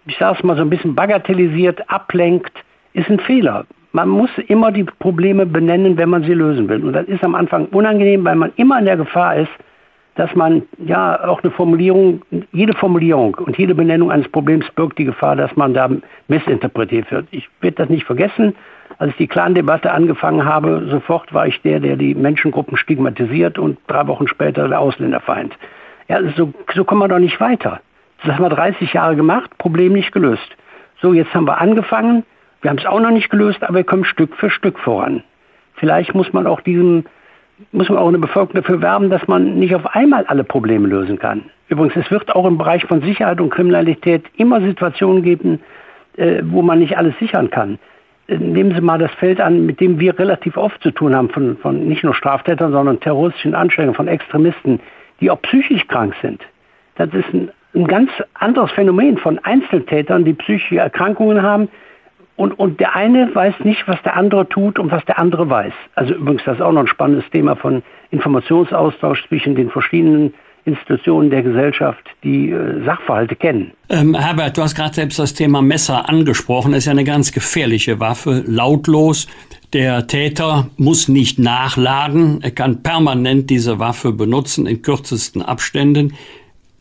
ich 0.06 0.16
sage 0.18 0.37
es 0.37 0.44
mal 0.44 0.56
so 0.56 0.62
ein 0.62 0.70
bisschen 0.70 0.96
bagatellisiert, 0.96 1.88
ablenkt, 1.88 2.52
ist 2.92 3.09
ein 3.09 3.20
Fehler. 3.20 3.64
Man 3.92 4.09
muss 4.09 4.30
immer 4.48 4.72
die 4.72 4.83
Probleme 4.83 5.46
benennen, 5.46 5.96
wenn 5.96 6.09
man 6.09 6.24
sie 6.24 6.35
lösen 6.35 6.68
will. 6.68 6.85
Und 6.85 6.92
das 6.92 7.06
ist 7.06 7.22
am 7.22 7.37
Anfang 7.37 7.66
unangenehm, 7.66 8.24
weil 8.24 8.35
man 8.35 8.52
immer 8.56 8.80
in 8.80 8.85
der 8.85 8.96
Gefahr 8.96 9.37
ist, 9.37 9.50
dass 10.20 10.37
man 10.37 10.64
ja 10.85 11.26
auch 11.26 11.42
eine 11.42 11.50
Formulierung, 11.50 12.20
jede 12.52 12.74
Formulierung 12.74 13.37
und 13.37 13.56
jede 13.56 13.74
Benennung 13.74 14.11
eines 14.11 14.28
Problems 14.28 14.66
birgt 14.72 14.98
die 14.98 15.06
Gefahr, 15.06 15.35
dass 15.35 15.56
man 15.56 15.72
da 15.72 15.88
missinterpretiert 16.28 17.11
wird. 17.11 17.26
Ich 17.30 17.48
werde 17.62 17.76
das 17.76 17.88
nicht 17.88 18.04
vergessen. 18.04 18.54
Als 18.98 19.12
ich 19.12 19.16
die 19.16 19.28
Clan-Debatte 19.28 19.90
angefangen 19.90 20.44
habe, 20.44 20.87
sofort 20.90 21.33
war 21.33 21.46
ich 21.46 21.62
der, 21.62 21.80
der 21.80 21.96
die 21.96 22.14
Menschengruppen 22.14 22.76
stigmatisiert 22.76 23.59
und 23.59 23.78
drei 23.87 24.06
Wochen 24.09 24.28
später 24.28 24.68
der 24.68 24.78
Ausländerfeind. 24.78 25.56
Ja, 26.09 26.18
so, 26.37 26.52
so 26.74 26.85
kommen 26.85 27.00
wir 27.00 27.09
doch 27.09 27.18
nicht 27.18 27.40
weiter. 27.40 27.80
Das 28.22 28.35
haben 28.35 28.44
wir 28.44 28.50
30 28.50 28.92
Jahre 28.92 29.16
gemacht, 29.16 29.56
Problem 29.56 29.94
nicht 29.94 30.12
gelöst. 30.12 30.54
So, 31.00 31.14
jetzt 31.14 31.33
haben 31.33 31.46
wir 31.46 31.62
angefangen, 31.62 32.24
wir 32.61 32.68
haben 32.68 32.76
es 32.76 32.85
auch 32.85 33.00
noch 33.00 33.11
nicht 33.11 33.30
gelöst, 33.30 33.62
aber 33.62 33.76
wir 33.76 33.85
kommen 33.85 34.04
Stück 34.04 34.37
für 34.37 34.50
Stück 34.50 34.78
voran. 34.80 35.22
Vielleicht 35.76 36.14
muss 36.14 36.30
man 36.35 36.46
auch 36.46 36.61
diesem, 36.61 37.04
muss 37.73 37.88
man 37.88 37.99
auch 37.99 38.09
eine 38.09 38.18
Bevölkerung 38.18 38.62
dafür 38.62 38.83
werben, 38.83 39.11
dass 39.11 39.27
man 39.29 39.59
nicht 39.59 39.75
auf 39.75 39.87
einmal 39.94 40.25
alle 40.27 40.44
Probleme 40.44 40.88
lösen 40.88 41.18
kann. 41.18 41.44
Übrigens, 41.68 41.96
es 41.96 42.11
wird 42.11 42.35
auch 42.35 42.46
im 42.46 42.59
Bereich 42.59 42.85
von 42.85 43.01
Sicherheit 43.03 43.40
und 43.40 43.51
Kriminalität 43.51 44.25
immer 44.37 44.61
Situationen 44.61 45.23
geben, 45.23 45.61
äh, 46.16 46.42
wo 46.44 46.62
man 46.62 46.79
nicht 46.81 46.99
alles 46.99 47.16
sichern 47.18 47.51
kann 47.51 47.79
nehmen 48.38 48.75
Sie 48.75 48.81
mal 48.81 48.99
das 48.99 49.11
Feld 49.12 49.40
an, 49.40 49.66
mit 49.66 49.81
dem 49.81 49.99
wir 49.99 50.18
relativ 50.18 50.57
oft 50.57 50.81
zu 50.83 50.90
tun 50.90 51.14
haben, 51.14 51.31
von, 51.31 51.57
von 51.59 51.87
nicht 51.87 52.05
nur 52.05 52.14
Straftätern, 52.14 52.73
sondern 52.73 53.01
terroristischen 53.01 53.55
Anschlägen, 53.55 53.94
von 53.94 54.09
Extremisten, 54.09 54.81
die 55.20 55.31
auch 55.31 55.40
psychisch 55.42 55.87
krank 55.88 56.14
sind. 56.23 56.42
Das 56.96 57.09
ist 57.12 57.33
ein, 57.33 57.51
ein 57.75 57.87
ganz 57.87 58.11
anderes 58.35 58.70
Phänomen 58.73 59.18
von 59.18 59.38
Einzeltätern, 59.40 60.25
die 60.25 60.35
psychische 60.35 60.79
Erkrankungen 60.79 61.42
haben. 61.42 61.68
Und, 62.40 62.59
und 62.59 62.81
der 62.81 62.96
eine 62.96 63.35
weiß 63.35 63.57
nicht, 63.64 63.87
was 63.87 64.00
der 64.03 64.16
andere 64.16 64.48
tut 64.48 64.79
und 64.79 64.90
was 64.90 65.05
der 65.05 65.18
andere 65.18 65.50
weiß. 65.50 65.74
Also 65.94 66.14
übrigens, 66.14 66.42
das 66.46 66.55
ist 66.55 66.62
auch 66.62 66.72
noch 66.72 66.81
ein 66.81 66.87
spannendes 66.87 67.29
Thema 67.29 67.55
von 67.55 67.83
Informationsaustausch 68.12 69.29
zwischen 69.29 69.55
den 69.57 69.68
verschiedenen 69.68 70.33
Institutionen 70.64 71.29
der 71.29 71.42
Gesellschaft, 71.42 72.03
die 72.24 72.48
äh, 72.48 72.83
Sachverhalte 72.87 73.37
kennen. 73.37 73.72
Ähm, 73.90 74.14
Herbert, 74.14 74.57
du 74.57 74.62
hast 74.62 74.74
gerade 74.74 74.94
selbst 74.94 75.18
das 75.18 75.35
Thema 75.35 75.61
Messer 75.61 76.09
angesprochen. 76.09 76.72
Das 76.72 76.79
ist 76.79 76.87
ja 76.87 76.92
eine 76.92 77.05
ganz 77.05 77.31
gefährliche 77.33 78.00
Waffe, 78.00 78.42
lautlos. 78.46 79.29
Der 79.74 80.07
Täter 80.07 80.70
muss 80.79 81.09
nicht 81.09 81.38
nachladen. 81.38 82.38
Er 82.40 82.53
kann 82.53 82.83
permanent 82.83 83.50
diese 83.50 83.79
Waffe 83.79 84.12
benutzen 84.12 84.66
in 84.66 84.81
kürzesten 84.81 85.42
Abständen. 85.42 86.14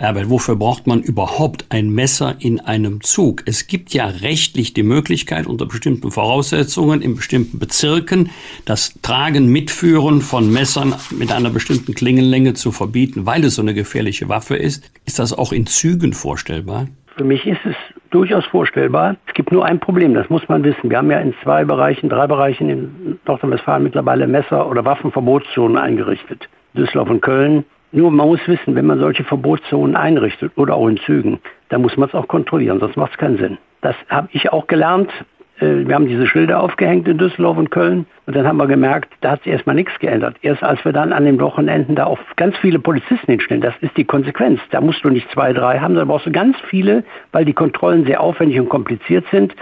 Aber 0.01 0.29
wofür 0.29 0.55
braucht 0.55 0.87
man 0.87 1.01
überhaupt 1.01 1.65
ein 1.69 1.89
Messer 1.89 2.37
in 2.39 2.61
einem 2.61 3.01
Zug? 3.01 3.43
Es 3.45 3.67
gibt 3.67 3.93
ja 3.93 4.05
rechtlich 4.05 4.73
die 4.73 4.83
Möglichkeit, 4.83 5.45
unter 5.45 5.65
bestimmten 5.65 6.09
Voraussetzungen 6.09 7.01
in 7.01 7.15
bestimmten 7.15 7.59
Bezirken 7.59 8.29
das 8.63 8.93
Tragen, 9.01 9.47
Mitführen 9.51 10.21
von 10.21 10.53
Messern 10.53 10.95
mit 11.11 11.33
einer 11.33 11.49
bestimmten 11.49 11.93
Klingenlänge 11.93 12.53
zu 12.53 12.71
verbieten, 12.71 13.25
weil 13.25 13.43
es 13.43 13.55
so 13.55 13.61
eine 13.61 13.73
gefährliche 13.73 14.29
Waffe 14.29 14.55
ist. 14.55 14.89
Ist 15.05 15.19
das 15.19 15.37
auch 15.37 15.51
in 15.51 15.65
Zügen 15.65 16.13
vorstellbar? 16.13 16.87
Für 17.17 17.25
mich 17.25 17.45
ist 17.45 17.59
es 17.65 17.75
durchaus 18.11 18.45
vorstellbar. 18.45 19.17
Es 19.27 19.33
gibt 19.33 19.51
nur 19.51 19.65
ein 19.65 19.81
Problem, 19.81 20.13
das 20.13 20.29
muss 20.29 20.47
man 20.47 20.63
wissen. 20.63 20.89
Wir 20.89 20.99
haben 20.99 21.11
ja 21.11 21.19
in 21.19 21.33
zwei 21.43 21.65
Bereichen, 21.65 22.07
drei 22.07 22.25
Bereichen 22.25 22.69
in 22.69 23.19
Nordrhein-Westfalen 23.27 23.83
mittlerweile 23.83 24.27
Messer- 24.27 24.69
oder 24.69 24.85
Waffenverbotszonen 24.85 25.77
eingerichtet. 25.77 26.47
Düsseldorf 26.73 27.09
und 27.09 27.21
Köln 27.21 27.65
Nur 27.91 28.11
man 28.11 28.27
muss 28.27 28.47
wissen, 28.47 28.75
wenn 28.75 28.85
man 28.85 28.99
solche 28.99 29.23
Verbotszonen 29.23 29.95
einrichtet 29.95 30.51
oder 30.57 30.75
auch 30.75 30.87
in 30.87 30.97
Zügen, 30.97 31.39
dann 31.69 31.81
muss 31.81 31.97
man 31.97 32.07
es 32.07 32.15
auch 32.15 32.27
kontrollieren, 32.27 32.79
sonst 32.79 32.97
macht 32.97 33.11
es 33.11 33.17
keinen 33.17 33.37
Sinn. 33.37 33.57
Das 33.81 33.95
habe 34.09 34.29
ich 34.31 34.51
auch 34.51 34.67
gelernt. 34.67 35.11
Äh, 35.59 35.87
wir 35.87 35.95
haben 35.95 36.07
diese 36.07 36.27
Schilder 36.27 36.61
aufgehängt 36.61 37.07
in 37.07 37.17
Düsseldorf 37.17 37.57
und 37.57 37.71
Köln 37.71 38.05
und 38.27 38.35
dann 38.35 38.47
haben 38.47 38.57
wir 38.57 38.67
gemerkt, 38.67 39.11
da 39.21 39.31
hat 39.31 39.43
sich 39.43 39.51
erstmal 39.51 39.75
nichts 39.75 39.97
geändert. 39.99 40.35
Erst 40.43 40.63
als 40.63 40.83
wir 40.85 40.93
dann 40.93 41.13
an 41.13 41.25
den 41.25 41.39
Wochenenden 41.39 41.95
da 41.95 42.05
auch 42.05 42.19
ganz 42.35 42.55
viele 42.57 42.77
Polizisten 42.77 43.31
hinstellen, 43.31 43.61
das 43.61 43.73
ist 43.81 43.97
die 43.97 44.05
Konsequenz. 44.05 44.59
Da 44.69 44.81
musst 44.81 45.03
du 45.03 45.09
nicht 45.09 45.29
zwei, 45.31 45.53
drei 45.53 45.79
haben, 45.79 45.95
da 45.95 46.05
brauchst 46.05 46.27
du 46.27 46.31
ganz 46.31 46.57
viele, 46.69 47.03
weil 47.31 47.45
die 47.45 47.53
Kontrollen 47.53 48.05
sehr 48.05 48.21
aufwendig 48.21 48.59
und 48.59 48.69
kompliziert 48.69 49.25
sind. 49.31 49.55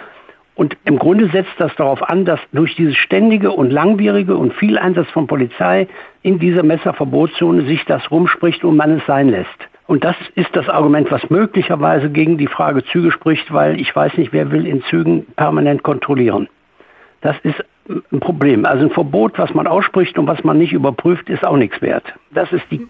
Und 0.58 0.76
im 0.86 0.98
Grunde 0.98 1.30
setzt 1.30 1.54
das 1.60 1.74
darauf 1.76 2.02
an, 2.02 2.26
dass 2.26 2.40
durch 2.52 2.76
dieses 2.76 2.98
ständige 2.98 3.52
und 3.52 3.70
langwierige 3.70 4.36
und 4.36 4.54
viel 4.56 4.80
Einsatz 4.80 5.08
von 5.12 5.28
Polizei 5.28 5.88
in 6.24 6.40
dieser 6.40 6.64
Messerverbotszone 6.64 7.68
sich 7.68 7.86
das 7.86 8.10
rumspricht 8.10 8.64
und 8.64 8.76
man 8.76 8.98
es 8.98 9.06
sein 9.06 9.30
lässt. 9.30 9.48
Und 9.86 10.04
das 10.04 10.16
ist 10.34 10.50
das 10.54 10.68
Argument, 10.68 11.12
was 11.12 11.30
möglicherweise 11.30 12.10
gegen 12.10 12.40
die 12.40 12.48
Frage 12.48 12.84
Züge 12.84 13.12
spricht, 13.12 13.54
weil 13.54 13.80
ich 13.80 13.96
weiß 13.96 14.18
nicht, 14.18 14.34
wer 14.34 14.52
will 14.52 14.66
in 14.66 14.82
Zügen 14.86 15.28
permanent 15.36 15.84
kontrollieren. 15.84 16.50
Das 17.22 17.36
ist 17.44 17.64
ein 18.12 18.20
Problem. 18.20 18.66
Also 18.66 18.86
ein 18.86 18.92
Verbot, 18.92 19.38
was 19.38 19.54
man 19.54 19.68
ausspricht 19.68 20.18
und 20.18 20.26
was 20.26 20.44
man 20.44 20.58
nicht 20.58 20.74
überprüft, 20.74 21.30
ist 21.30 21.46
auch 21.46 21.58
nichts 21.58 21.80
wert. 21.84 22.16
Das 22.32 22.52
ist 22.52 22.66
die, 22.72 22.84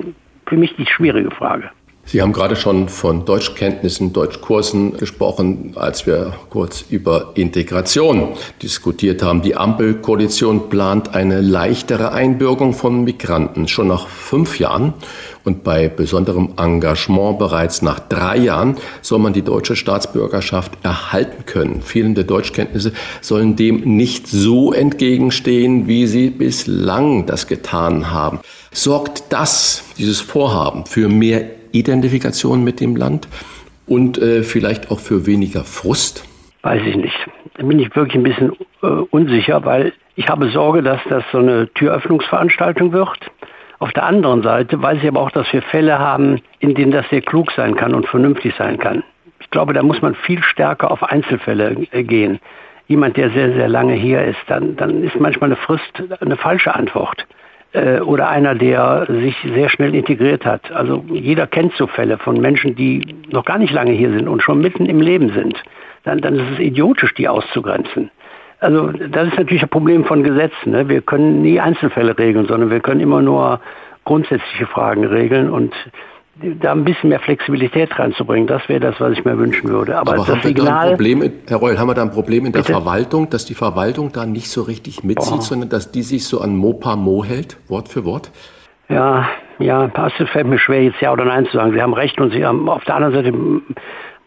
für 0.46 0.56
mich 0.56 0.74
die 0.78 0.86
schwierige 0.86 1.32
Frage. 1.32 1.70
Sie 2.10 2.22
haben 2.22 2.32
gerade 2.32 2.56
schon 2.56 2.88
von 2.88 3.26
Deutschkenntnissen, 3.26 4.14
Deutschkursen 4.14 4.96
gesprochen, 4.96 5.74
als 5.76 6.08
wir 6.08 6.36
kurz 6.50 6.86
über 6.90 7.34
Integration 7.36 8.30
diskutiert 8.64 9.22
haben. 9.22 9.42
Die 9.42 9.58
Ampelkoalition 9.58 10.70
plant 10.70 11.14
eine 11.14 11.42
leichtere 11.42 12.14
Einbürgerung 12.14 12.72
von 12.72 13.04
Migranten 13.04 13.68
schon 13.68 13.90
nach 13.90 14.08
fünf 14.08 14.58
Jahren 14.58 14.94
und 15.44 15.66
bei 15.66 15.90
besonderem 15.90 16.54
Engagement 16.56 17.40
bereits 17.40 17.82
nach 17.82 18.00
drei 18.00 18.38
Jahren 18.38 18.78
soll 19.02 19.20
man 19.20 19.34
die 19.34 19.42
deutsche 19.42 19.76
Staatsbürgerschaft 19.76 20.78
erhalten 20.84 21.46
können. 21.46 21.82
Fehlende 21.82 22.24
Deutschkenntnisse 22.24 22.94
sollen 23.20 23.58
dem 23.58 23.82
nicht 23.98 24.28
so 24.28 24.72
entgegenstehen, 24.72 25.88
wie 25.88 26.08
sie 26.08 26.30
bislang 26.30 27.26
das 27.26 27.48
getan 27.48 28.12
haben. 28.12 28.40
Sorgt 28.72 29.24
das, 29.28 29.84
dieses 29.98 30.22
Vorhaben, 30.22 30.86
für 30.86 31.10
mehr 31.10 31.58
Identifikation 31.78 32.64
mit 32.64 32.80
dem 32.80 32.96
Land 32.96 33.28
und 33.88 34.18
äh, 34.18 34.44
vielleicht 34.44 34.92
auch 34.92 35.00
für 35.00 35.26
weniger 35.26 35.64
Frust? 35.64 36.26
Weiß 36.62 36.82
ich 36.86 36.96
nicht. 36.96 37.16
Da 37.56 37.64
bin 37.64 37.80
ich 37.80 37.96
wirklich 37.96 38.16
ein 38.16 38.24
bisschen 38.24 38.54
äh, 38.84 38.88
unsicher, 38.88 39.64
weil 39.66 39.94
ich 40.16 40.28
habe 40.28 40.50
Sorge, 40.50 40.84
dass 40.84 41.00
das 41.10 41.24
so 41.32 41.40
eine 41.40 41.72
Türöffnungsveranstaltung 41.74 42.92
wird. 42.92 43.20
Auf 43.80 43.92
der 43.94 44.04
anderen 44.04 44.42
Seite 44.42 44.82
weiß 44.82 44.98
ich 45.02 45.08
aber 45.08 45.22
auch, 45.22 45.32
dass 45.32 45.52
wir 45.54 45.62
Fälle 45.62 46.00
haben, 46.00 46.42
in 46.60 46.74
denen 46.74 46.92
das 46.92 47.08
sehr 47.10 47.22
klug 47.22 47.52
sein 47.52 47.76
kann 47.76 47.94
und 47.94 48.08
vernünftig 48.08 48.54
sein 48.58 48.78
kann. 48.80 49.04
Ich 49.40 49.50
glaube, 49.52 49.74
da 49.74 49.84
muss 49.84 50.02
man 50.02 50.16
viel 50.16 50.42
stärker 50.44 50.92
auf 50.92 51.04
Einzelfälle 51.04 51.88
äh, 51.92 52.04
gehen. 52.04 52.40
Jemand, 52.88 53.18
der 53.18 53.30
sehr, 53.32 53.54
sehr 53.54 53.68
lange 53.68 53.94
hier 53.94 54.24
ist, 54.24 54.40
dann, 54.48 54.76
dann 54.78 55.04
ist 55.04 55.20
manchmal 55.20 55.50
eine 55.50 55.58
Frist 55.58 56.04
eine 56.20 56.38
falsche 56.38 56.74
Antwort 56.74 57.26
äh, 57.74 58.00
oder 58.00 58.30
einer, 58.30 58.56
der 58.56 59.08
sich 59.10 59.36
sehr 59.54 59.70
schnell 59.70 59.94
integriert 59.96 60.46
hat. 60.46 60.72
Also 60.72 61.04
jeder 61.10 61.48
kennt 61.48 61.74
so 61.74 61.88
Fälle 61.88 62.18
von 62.18 62.40
Menschen, 62.40 62.76
die 62.76 63.16
noch 63.30 63.46
gar 63.46 63.58
nicht 63.58 63.74
lange 63.74 63.92
hier 63.92 64.12
sind 64.12 64.28
und 64.28 64.42
schon 64.42 64.62
mitten 64.62 64.86
im 64.86 65.02
Leben 65.02 65.32
sind. 65.34 65.62
Dann, 66.04 66.22
dann 66.22 66.36
ist 66.36 66.52
es 66.54 66.60
idiotisch, 66.60 67.14
die 67.16 67.28
auszugrenzen. 67.28 68.10
Also 68.60 68.92
das 68.92 69.28
ist 69.28 69.38
natürlich 69.38 69.62
ein 69.62 69.70
Problem 69.70 70.06
von 70.06 70.24
Gesetzen. 70.24 70.72
Ne? 70.72 70.90
Wir 70.90 71.02
können 71.02 71.42
nie 71.42 71.60
Einzelfälle 71.60 72.18
regeln, 72.18 72.48
sondern 72.48 72.72
wir 72.72 72.80
können 72.80 73.02
immer 73.02 73.22
nur 73.22 73.60
grundsätzliche 74.04 74.66
Fragen 74.66 75.04
regeln 75.04 75.50
und 75.50 75.76
da 76.60 76.72
ein 76.72 76.84
bisschen 76.84 77.10
mehr 77.10 77.20
Flexibilität 77.20 77.98
reinzubringen, 77.98 78.48
das 78.48 78.68
wäre 78.70 78.80
das, 78.80 79.00
was 79.00 79.14
ich 79.14 79.26
mir 79.26 79.38
wünschen 79.38 79.70
würde. 79.70 79.98
Aber, 79.98 80.14
Aber 80.14 80.26
das 80.26 80.44
Signal, 80.44 80.90
Problem, 80.90 81.32
Herr 81.48 81.58
Reul, 81.58 81.78
haben 81.78 81.88
wir 81.88 81.94
da 81.94 82.04
ein 82.04 82.12
Problem 82.12 82.46
in 82.46 82.52
der 82.52 82.60
bitte? 82.60 82.74
Verwaltung, 82.74 83.30
dass 83.30 83.46
die 83.46 83.54
Verwaltung 83.54 84.12
da 84.12 84.26
nicht 84.26 84.50
so 84.50 84.62
richtig 84.64 85.04
mitzieht, 85.04 85.38
Boah. 85.38 85.42
sondern 85.42 85.70
dass 85.70 85.92
die 85.92 86.04
sich 86.04 86.26
so 86.26 86.42
an 86.42 86.56
Mopa 86.56 86.96
Mo 86.96 87.24
hält, 87.24 87.58
Wort 87.68 87.90
für 87.90 88.06
Wort? 88.06 88.32
Ja, 88.90 89.28
ja, 89.60 89.90
es 90.20 90.30
fällt 90.30 90.48
mir 90.48 90.60
schwer, 90.60 90.84
jetzt 90.84 91.02
Ja 91.02 91.12
oder 91.12 91.26
Nein 91.26 91.46
zu 91.48 91.58
sagen. 91.58 91.74
Sie 91.74 91.82
haben 91.82 91.94
recht 91.94 92.20
und 92.22 92.32
Sie 92.32 92.46
haben 92.46 92.70
auf 92.70 92.84
der 92.86 92.96
anderen 92.96 93.14
Seite 93.14 93.34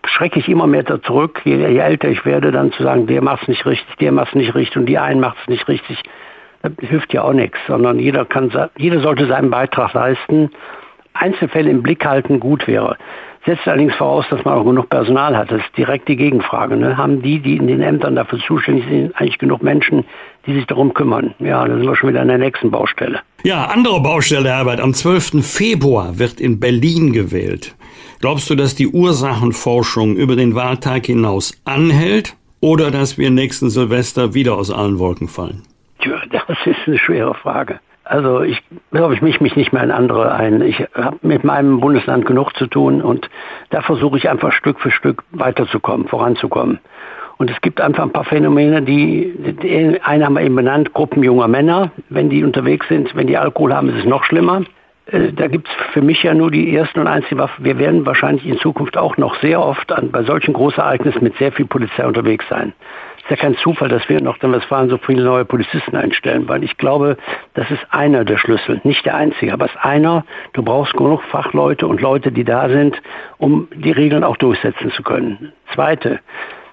schrecke 0.05 0.39
ich 0.39 0.49
immer 0.49 0.67
mehr 0.67 0.83
da 0.83 1.01
zurück, 1.03 1.43
je, 1.45 1.57
je 1.57 1.79
älter 1.79 2.09
ich 2.09 2.25
werde, 2.25 2.51
dann 2.51 2.73
zu 2.73 2.83
sagen, 2.83 3.07
der 3.07 3.23
macht 3.23 3.43
es 3.43 3.49
nicht 3.49 3.67
richtig, 3.67 3.97
der 3.97 4.13
macht 4.13 4.29
es 4.29 4.35
nicht 4.35 4.55
richtig 4.55 4.77
und 4.79 4.87
die 4.87 4.99
einen 4.99 5.21
macht 5.21 5.37
es 5.43 5.49
nicht 5.49 5.69
richtig. 5.69 6.03
Das 6.63 6.73
hilft 6.81 7.13
ja 7.15 7.23
auch 7.23 7.33
nichts, 7.33 7.59
sondern 7.67 7.99
jeder 7.99 8.25
kann, 8.25 8.51
jeder 8.77 9.01
sollte 9.01 9.27
seinen 9.27 9.51
Beitrag 9.51 9.95
leisten 9.95 10.51
Einzelfälle 11.13 11.71
im 11.71 11.83
Blick 11.83 12.05
halten 12.05 12.41
gut 12.41 12.67
wäre. 12.67 12.97
Setzt 13.47 13.67
allerdings 13.67 13.95
voraus, 13.95 14.27
dass 14.31 14.45
man 14.45 14.55
auch 14.55 14.65
genug 14.65 14.91
Personal 14.91 15.35
hat. 15.37 15.51
Das 15.51 15.61
ist 15.61 15.77
direkt 15.77 16.09
die 16.09 16.17
Gegenfrage. 16.17 16.77
Ne? 16.77 16.99
Haben 16.99 17.23
die, 17.23 17.41
die 17.41 17.57
in 17.57 17.69
den 17.69 17.81
Ämtern 17.81 18.15
dafür 18.15 18.39
zuständig 18.47 18.85
sind, 18.89 19.17
eigentlich 19.17 19.39
genug 19.39 19.63
Menschen, 19.63 20.05
die 20.47 20.53
sich 20.53 20.67
darum 20.67 20.93
kümmern? 20.93 21.35
Ja, 21.39 21.67
da 21.67 21.75
sind 21.75 21.87
wir 21.87 21.97
schon 21.97 22.11
wieder 22.11 22.21
an 22.21 22.29
der 22.29 22.37
nächsten 22.37 22.71
Baustelle. 22.71 23.21
Ja, 23.43 23.65
andere 23.67 24.01
Baustelle, 24.03 24.51
Herbert. 24.51 24.81
Am 24.81 24.93
12. 24.93 25.43
Februar 25.43 26.19
wird 26.19 26.39
in 26.39 26.61
Berlin 26.61 27.15
gewählt. 27.15 27.75
Glaubst 28.21 28.51
du, 28.51 28.55
dass 28.55 28.75
die 28.75 28.89
Ursachenforschung 28.89 30.17
über 30.17 30.37
den 30.37 30.55
Wahltag 30.55 31.07
hinaus 31.07 31.59
anhält 31.65 32.37
oder 32.61 32.91
dass 32.91 33.17
wir 33.17 33.31
nächsten 33.31 33.71
Silvester 33.71 34.35
wieder 34.35 34.59
aus 34.59 34.71
allen 34.71 34.99
Wolken 34.99 35.29
fallen? 35.29 35.63
Tja, 36.01 36.21
das 36.31 36.59
ist 36.67 36.77
eine 36.87 36.99
schwere 36.99 37.35
Frage. 37.35 37.81
Also 38.11 38.43
ich 38.43 38.61
glaube, 38.91 39.15
ich 39.15 39.23
mich, 39.23 39.41
mich 39.41 39.55
nicht 39.55 39.73
mehr 39.73 39.85
in 39.85 39.93
andere 39.93 40.35
ein. 40.35 40.63
Ich 40.63 40.85
habe 40.95 41.19
mit 41.23 41.45
meinem 41.45 41.79
Bundesland 41.79 42.27
genug 42.27 42.57
zu 42.57 42.67
tun 42.67 43.03
und 43.03 43.31
da 43.71 43.83
versuche 43.83 44.19
ich 44.19 44.29
einfach 44.29 44.51
Stück 44.51 44.81
für 44.81 44.91
Stück 44.91 45.23
weiterzukommen, 45.31 46.09
voranzukommen. 46.09 46.81
Und 47.39 47.53
es 47.53 47.61
gibt 47.61 47.81
einfach 47.81 48.03
ein 48.03 48.11
paar 48.11 48.25
Phänomene, 48.25 48.83
die, 48.83 49.33
die 49.63 50.01
eine 50.03 50.25
haben 50.25 50.35
wir 50.35 50.43
eben 50.43 50.57
benannt, 50.57 50.93
Gruppen 50.93 51.23
junger 51.23 51.47
Männer, 51.47 51.93
wenn 52.09 52.31
die 52.31 52.43
unterwegs 52.43 52.89
sind, 52.89 53.15
wenn 53.15 53.29
die 53.29 53.39
Alkohol 53.39 53.73
haben, 53.73 53.89
ist 53.91 54.01
es 54.01 54.07
noch 54.07 54.25
schlimmer. 54.25 54.65
Äh, 55.07 55.33
da 55.33 55.47
gibt 55.47 55.69
es 55.69 55.93
für 55.93 56.03
mich 56.03 56.21
ja 56.25 56.35
nur 56.35 56.51
die 56.51 56.75
ersten 56.75 56.99
und 56.99 57.07
einzige 57.07 57.39
Waffe. 57.39 57.63
Wir 57.63 57.79
werden 57.79 58.07
wahrscheinlich 58.07 58.45
in 58.45 58.59
Zukunft 58.59 58.97
auch 58.97 59.19
noch 59.19 59.37
sehr 59.41 59.65
oft 59.65 59.93
an, 59.93 60.11
bei 60.11 60.25
solchen 60.25 60.53
Großereignissen 60.53 61.23
mit 61.23 61.37
sehr 61.37 61.53
viel 61.53 61.67
Polizei 61.67 62.05
unterwegs 62.05 62.45
sein 62.51 62.73
ist 63.23 63.31
ja 63.31 63.37
kein 63.37 63.57
Zufall, 63.57 63.89
dass 63.89 64.09
wir 64.09 64.19
in 64.19 64.25
Nordrhein-Westfalen 64.25 64.91
so 64.91 64.99
viele 64.99 65.23
neue 65.23 65.45
Polizisten 65.45 65.97
einstellen, 65.97 66.49
weil 66.49 66.65
ich 66.65 66.77
glaube, 66.77 67.17
das 67.55 67.71
ist 67.71 67.81
einer 67.91 68.25
der 68.25 68.39
Schlüssel, 68.39 68.81
nicht 68.85 69.05
der 69.05 69.15
einzige, 69.15 69.53
aber 69.53 69.67
es 69.67 69.73
ist 69.73 69.85
einer. 69.85 70.25
Du 70.53 70.63
brauchst 70.63 70.95
genug 70.95 71.23
Fachleute 71.25 71.87
und 71.87 72.01
Leute, 72.01 72.33
die 72.33 72.45
da 72.45 72.69
sind, 72.69 73.01
um 73.39 73.69
die 73.75 73.93
Regeln 73.93 74.25
auch 74.25 74.37
durchsetzen 74.37 74.91
zu 74.93 75.03
können. 75.03 75.53
Zweite 75.75 76.21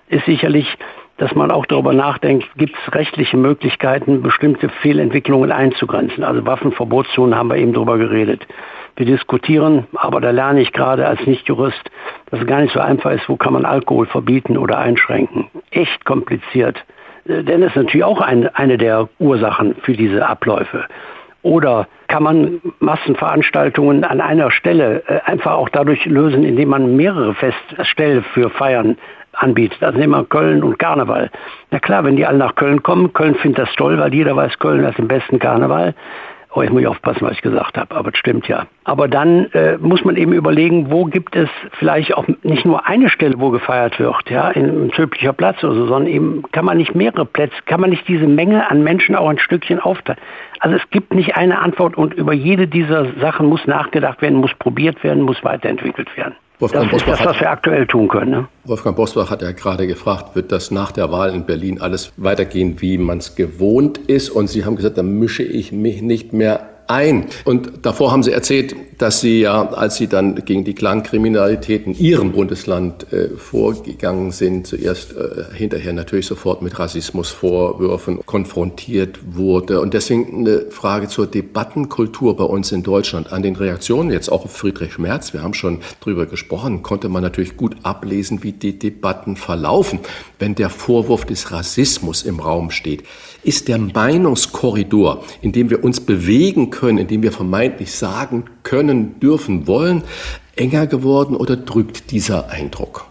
ist 0.09 0.25
sicherlich, 0.25 0.77
dass 1.17 1.33
man 1.33 1.51
auch 1.51 1.65
darüber 1.65 1.93
nachdenkt, 1.93 2.47
gibt 2.57 2.75
es 2.75 2.93
rechtliche 2.93 3.37
Möglichkeiten, 3.37 4.21
bestimmte 4.21 4.69
Fehlentwicklungen 4.69 5.51
einzugrenzen. 5.51 6.23
Also 6.23 6.45
Waffenverbotszonen 6.45 7.35
haben 7.35 7.49
wir 7.49 7.57
eben 7.57 7.73
darüber 7.73 7.97
geredet. 7.97 8.47
Wir 8.95 9.05
diskutieren, 9.05 9.87
aber 9.95 10.21
da 10.21 10.31
lerne 10.31 10.61
ich 10.61 10.73
gerade 10.73 11.07
als 11.07 11.25
Nichtjurist, 11.25 11.91
dass 12.31 12.39
es 12.39 12.47
gar 12.47 12.61
nicht 12.61 12.73
so 12.73 12.79
einfach 12.79 13.11
ist, 13.11 13.27
wo 13.29 13.35
kann 13.35 13.53
man 13.53 13.65
Alkohol 13.65 14.07
verbieten 14.07 14.57
oder 14.57 14.77
einschränken. 14.77 15.49
Echt 15.77 16.05
kompliziert. 16.05 16.83
Äh, 17.27 17.43
denn 17.43 17.61
es 17.61 17.69
ist 17.69 17.75
natürlich 17.75 18.03
auch 18.03 18.19
ein, 18.19 18.47
eine 18.55 18.77
der 18.77 19.09
Ursachen 19.19 19.75
für 19.83 19.93
diese 19.93 20.27
Abläufe. 20.27 20.85
Oder 21.43 21.87
kann 22.07 22.23
man 22.23 22.61
Massenveranstaltungen 22.79 24.03
an 24.03 24.19
einer 24.19 24.49
Stelle 24.49 25.03
äh, 25.07 25.19
einfach 25.25 25.51
auch 25.51 25.69
dadurch 25.69 26.05
lösen, 26.05 26.43
indem 26.43 26.69
man 26.69 26.95
mehrere 26.95 27.35
Feststellen 27.35 28.23
für 28.33 28.49
Feiern 28.49 28.97
anbietet. 29.33 29.83
Also 29.83 29.99
nehmen 29.99 30.13
wir 30.13 30.25
Köln 30.25 30.63
und 30.63 30.79
Karneval. 30.79 31.29
Na 31.69 31.77
klar, 31.77 32.03
wenn 32.03 32.15
die 32.15 32.25
alle 32.25 32.39
nach 32.39 32.55
Köln 32.55 32.81
kommen, 32.81 33.13
Köln 33.13 33.35
findet 33.35 33.67
das 33.67 33.75
toll, 33.75 33.99
weil 33.99 34.11
jeder 34.15 34.35
weiß, 34.35 34.57
Köln 34.57 34.83
hat 34.83 34.97
den 34.97 35.07
besten 35.07 35.37
Karneval. 35.37 35.93
Oh, 36.57 36.63
jetzt 36.63 36.71
muss 36.71 36.81
ich 36.81 36.87
aufpassen, 36.87 37.21
was 37.21 37.33
ich 37.33 37.43
gesagt 37.43 37.77
habe, 37.77 37.95
aber 37.95 38.09
es 38.11 38.17
stimmt 38.17 38.47
ja. 38.47 38.65
Aber 38.83 39.07
dann 39.07 39.45
äh, 39.51 39.77
muss 39.77 40.03
man 40.03 40.15
eben 40.15 40.33
überlegen, 40.33 40.89
wo 40.89 41.05
gibt 41.05 41.35
es 41.35 41.47
vielleicht 41.73 42.17
auch 42.17 42.25
nicht 42.41 42.65
nur 42.65 42.87
eine 42.87 43.09
Stelle, 43.09 43.35
wo 43.37 43.51
gefeiert 43.51 43.99
wird, 43.99 44.27
ja, 44.31 44.49
in 44.49 44.91
Zöblicher 44.93 45.33
Platz 45.33 45.63
oder 45.63 45.75
so, 45.75 45.85
sondern 45.85 46.11
eben 46.11 46.41
kann 46.51 46.65
man 46.65 46.77
nicht 46.77 46.95
mehrere 46.95 47.27
Plätze, 47.27 47.55
kann 47.67 47.79
man 47.79 47.91
nicht 47.91 48.07
diese 48.07 48.25
Menge 48.25 48.71
an 48.71 48.83
Menschen 48.83 49.15
auch 49.15 49.29
ein 49.29 49.37
Stückchen 49.37 49.79
aufteilen. 49.79 50.19
Also 50.59 50.77
es 50.77 50.89
gibt 50.89 51.13
nicht 51.13 51.37
eine 51.37 51.59
Antwort 51.59 51.95
und 51.95 52.15
über 52.15 52.33
jede 52.33 52.67
dieser 52.67 53.05
Sachen 53.19 53.45
muss 53.45 53.67
nachgedacht 53.67 54.23
werden, 54.23 54.39
muss 54.39 54.55
probiert 54.55 55.03
werden, 55.03 55.21
muss 55.21 55.43
weiterentwickelt 55.43 56.17
werden. 56.17 56.33
Wolfgang 56.59 56.89
das 56.89 57.01
ist 57.01 57.07
das, 57.07 57.23
was 57.23 57.39
wir 57.39 57.51
aktuell 57.51 57.85
tun 57.85 58.07
können. 58.07 58.31
Ne? 58.31 58.47
Wolfgang 58.63 58.95
Bosbach 58.95 59.29
hat 59.29 59.43
ja 59.43 59.51
gerade 59.51 59.85
gefragt, 59.85 60.35
wird 60.35 60.51
das 60.51 60.71
nach 60.71 60.91
der 60.91 61.11
Wahl 61.11 61.33
in 61.33 61.45
Berlin 61.45 61.79
alles 61.79 62.13
weitergehen, 62.17 62.81
wie 62.81 62.97
man 62.97 63.19
es 63.19 63.35
gewohnt 63.35 63.99
ist? 63.99 64.29
Und 64.31 64.47
Sie 64.47 64.65
haben 64.65 64.75
gesagt, 64.75 64.97
da 64.97 65.03
mische 65.03 65.43
ich 65.43 65.71
mich 65.71 66.01
nicht 66.01 66.33
mehr 66.33 66.76
ein. 66.87 67.25
Und 67.45 67.85
davor 67.85 68.11
haben 68.11 68.23
Sie 68.23 68.31
erzählt, 68.31 68.75
dass 68.97 69.21
Sie 69.21 69.41
ja, 69.41 69.69
als 69.69 69.97
Sie 69.97 70.07
dann 70.07 70.43
gegen 70.45 70.63
die 70.63 70.73
Clankriminalität 70.73 71.85
in 71.85 71.93
Ihrem 71.93 72.31
Bundesland 72.31 73.11
äh, 73.13 73.29
vorgegangen 73.29 74.31
sind, 74.31 74.65
zuerst 74.65 75.15
äh, 75.15 75.55
hinterher 75.55 75.93
natürlich 75.93 76.25
sofort 76.25 76.61
mit 76.61 76.79
Rassismusvorwürfen 76.79 78.25
konfrontiert 78.25 79.19
wurde. 79.35 79.81
Und 79.81 79.93
deswegen 79.93 80.39
eine 80.39 80.71
Frage 80.71 81.07
zur 81.07 81.27
Debattenkultur 81.27 82.35
bei 82.35 82.43
uns 82.43 82.71
in 82.71 82.81
Deutschland. 82.81 83.31
An 83.31 83.43
den 83.43 83.55
Reaktionen, 83.55 84.11
jetzt 84.11 84.31
auch 84.31 84.45
auf 84.45 84.51
Friedrich 84.51 84.97
Merz, 84.97 85.33
wir 85.33 85.43
haben 85.43 85.53
schon 85.53 85.79
drüber 86.01 86.25
gesprochen, 86.25 86.81
konnte 86.81 87.09
man 87.09 87.21
natürlich 87.21 87.55
gut 87.55 87.75
ablesen, 87.83 88.43
wie 88.43 88.51
die 88.51 88.79
Debatten 88.79 89.35
verlaufen, 89.35 89.99
wenn 90.39 90.55
der 90.55 90.69
Vorwurf 90.69 91.25
des 91.25 91.51
Rassismus 91.51 92.23
im 92.23 92.39
Raum 92.39 92.71
steht. 92.71 93.03
Ist 93.43 93.67
der 93.67 93.77
Meinungskorridor, 93.77 95.23
in 95.41 95.51
dem 95.51 95.69
wir 95.69 95.83
uns 95.83 95.99
bewegen 95.99 96.71
können, 96.71 96.76
in 96.83 97.07
dem 97.07 97.23
wir 97.23 97.31
vermeintlich 97.31 97.91
sagen 97.91 98.45
können, 98.63 99.19
dürfen, 99.19 99.67
wollen, 99.67 100.03
enger 100.55 100.87
geworden 100.87 101.35
oder 101.35 101.55
drückt 101.55 102.11
dieser 102.11 102.49
Eindruck? 102.49 103.05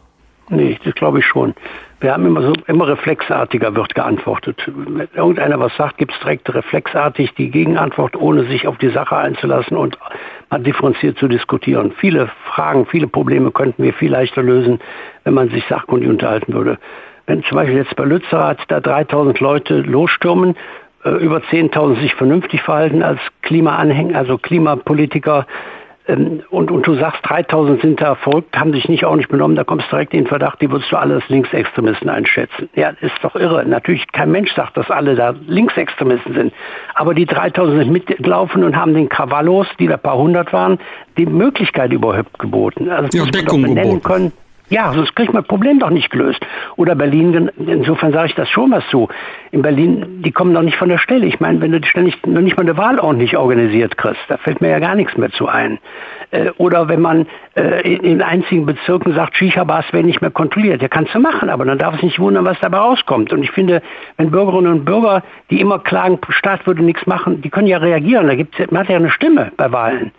Nee, 0.49 0.79
das 0.85 0.95
glaube 0.95 1.19
ich 1.19 1.27
schon. 1.27 1.55
Wir 1.99 2.13
haben 2.13 2.27
immer 2.27 2.43
so, 2.43 2.53
immer 2.67 2.87
reflexartiger 2.87 3.75
wird 3.75 3.95
geantwortet. 3.95 4.63
Wenn 4.67 5.09
irgendeiner 5.15 5.59
was 5.59 5.75
sagt, 5.77 5.97
gibt 5.97 6.13
es 6.13 6.21
direkt 6.21 6.53
reflexartig 6.55 7.35
die 7.35 7.51
Gegenantwort, 7.51 8.17
ohne 8.17 8.45
sich 8.45 8.69
auf 8.69 8.77
die 8.77 8.91
Sache 8.91 9.17
einzulassen 9.17 9.77
und 9.77 9.99
mal 10.51 10.63
differenziert 10.63 11.19
zu 11.19 11.27
diskutieren. 11.27 11.93
Viele 11.99 12.31
Fragen, 12.45 12.87
viele 12.87 13.09
Probleme 13.09 13.51
könnten 13.51 13.83
wir 13.83 13.95
viel 13.95 14.13
leichter 14.13 14.43
lösen, 14.43 14.79
wenn 15.25 15.35
man 15.35 15.49
sich 15.49 15.65
sachkundig 15.69 16.09
unterhalten 16.09 16.53
würde. 16.53 16.79
Wenn 17.27 17.43
zum 17.43 17.57
Beispiel 17.57 17.79
jetzt 17.79 17.97
bei 17.97 18.05
Lützerath 18.05 18.61
da 18.69 18.79
3000 18.79 19.41
Leute 19.41 19.81
losstürmen, 19.81 20.55
über 21.11 21.39
10.000 21.39 22.01
sich 22.01 22.15
vernünftig 22.15 22.63
verhalten 22.63 23.03
als 23.03 23.21
Klimaanhänger, 23.43 24.19
also 24.19 24.39
Klimapolitiker, 24.39 25.47
ähm, 26.09 26.43
und, 26.51 26.71
und 26.71 26.87
du 26.87 26.95
sagst, 26.95 27.21
3000 27.25 27.81
sind 27.81 28.01
da 28.01 28.15
verrückt, 28.15 28.57
haben 28.57 28.73
sich 28.73 28.89
nicht 28.89 29.05
auch 29.05 29.17
nicht 29.17 29.29
benommen, 29.29 29.57
da 29.57 29.65
kommst 29.65 29.87
du 29.87 29.91
direkt 29.91 30.15
in 30.15 30.21
den 30.21 30.27
Verdacht, 30.29 30.61
die 30.61 30.71
würdest 30.71 30.91
du 30.93 30.97
alle 30.97 31.15
als 31.15 31.29
Linksextremisten 31.29 32.09
einschätzen. 32.09 32.69
Ja, 32.75 32.91
ist 33.01 33.15
doch 33.23 33.35
irre. 33.35 33.65
Natürlich, 33.65 34.07
kein 34.13 34.31
Mensch 34.31 34.53
sagt, 34.55 34.77
dass 34.77 34.91
alle 34.91 35.15
da 35.15 35.35
Linksextremisten 35.47 36.35
sind. 36.35 36.53
Aber 36.95 37.15
die 37.15 37.27
3000 37.27 37.79
sind 37.79 37.93
mitgelaufen 37.93 38.63
und 38.63 38.77
haben 38.77 38.95
den 38.95 39.09
Krawallos, 39.09 39.67
die 39.79 39.87
da 39.87 39.97
paar 39.97 40.17
hundert 40.17 40.53
waren, 40.53 40.79
die 41.19 41.27
Möglichkeit 41.27 41.93
überhaupt 41.93 42.39
geboten. 42.39 42.89
Also, 42.91 43.19
ja, 43.19 43.25
Deckung 43.25 43.63
geboten. 43.63 44.03
Können. 44.03 44.33
Ja, 44.69 44.93
sonst 44.93 45.15
kriegt 45.15 45.33
man 45.33 45.43
das 45.43 45.49
Problem 45.49 45.79
doch 45.79 45.91
nicht 45.91 46.11
gelöst. 46.11 46.45
Oder 46.77 46.97
Berlin, 46.97 47.51
insofern 47.57 48.13
sage 48.13 48.29
ich 48.29 48.35
das 48.35 48.49
schon 48.49 48.73
was 48.73 48.85
zu. 48.89 49.09
In 49.53 49.63
Berlin, 49.63 50.23
die 50.23 50.33
kommen 50.33 50.55
doch 50.55 50.63
nicht 50.63 50.77
von 50.77 50.89
der 50.89 50.99
Stelle. 50.99 51.27
Ich 51.27 51.39
meine, 51.39 51.61
wenn 51.61 51.71
du 51.71 51.81
ständig 51.87 52.17
noch 52.27 52.41
nicht 52.41 52.57
mal 52.57 52.65
eine 52.65 52.77
Wahl 52.77 52.99
ordentlich 52.99 53.37
organisiert 53.37 53.97
kriegst, 53.97 54.21
da 54.29 54.39
fällt 54.39 54.61
mir 54.61 54.71
ja 54.71 54.81
gar 54.81 54.97
nichts 54.97 55.17
mehr 55.17 55.31
zu 55.31 55.47
ein. 55.47 55.79
Äh, 56.33 56.51
oder 56.59 56.89
wenn 56.89 57.01
man 57.01 57.27
äh, 57.55 57.95
in 57.95 58.23
einzigen 58.23 58.67
Bezirken 58.67 59.15
sagt, 59.15 59.37
Shisha-Bars 59.37 59.93
werden 59.93 60.07
nicht 60.07 60.21
mehr 60.21 60.33
kontrolliert. 60.33 60.83
Ja, 60.83 60.89
kannst 60.89 61.15
du 61.15 61.21
machen, 61.21 61.49
aber 61.49 61.65
dann 61.65 61.79
darf 61.79 61.95
es 61.95 62.03
nicht 62.03 62.19
wundern, 62.19 62.45
was 62.45 62.59
dabei 62.61 62.79
rauskommt. 62.79 63.33
Und 63.33 63.45
ich 63.45 63.53
finde, 63.53 63.83
wenn 64.17 64.33
Bürgerinnen 64.33 64.73
und 64.73 64.85
Bürger, 64.85 65.23
die 65.51 65.61
immer 65.61 65.79
klagen, 65.79 66.19
Staat 66.29 66.67
würde 66.67 66.83
nichts 66.83 67.07
machen, 67.07 67.41
die 67.41 67.51
können 67.51 67.69
ja 67.69 67.79
reagieren. 67.79 68.27
Da 68.27 68.35
gibt's, 68.35 68.59
man 68.71 68.81
hat 68.81 68.89
ja 68.89 68.97
eine 68.97 69.11
Stimme 69.11 69.53
bei 69.57 69.71
Wahlen. 69.71 70.11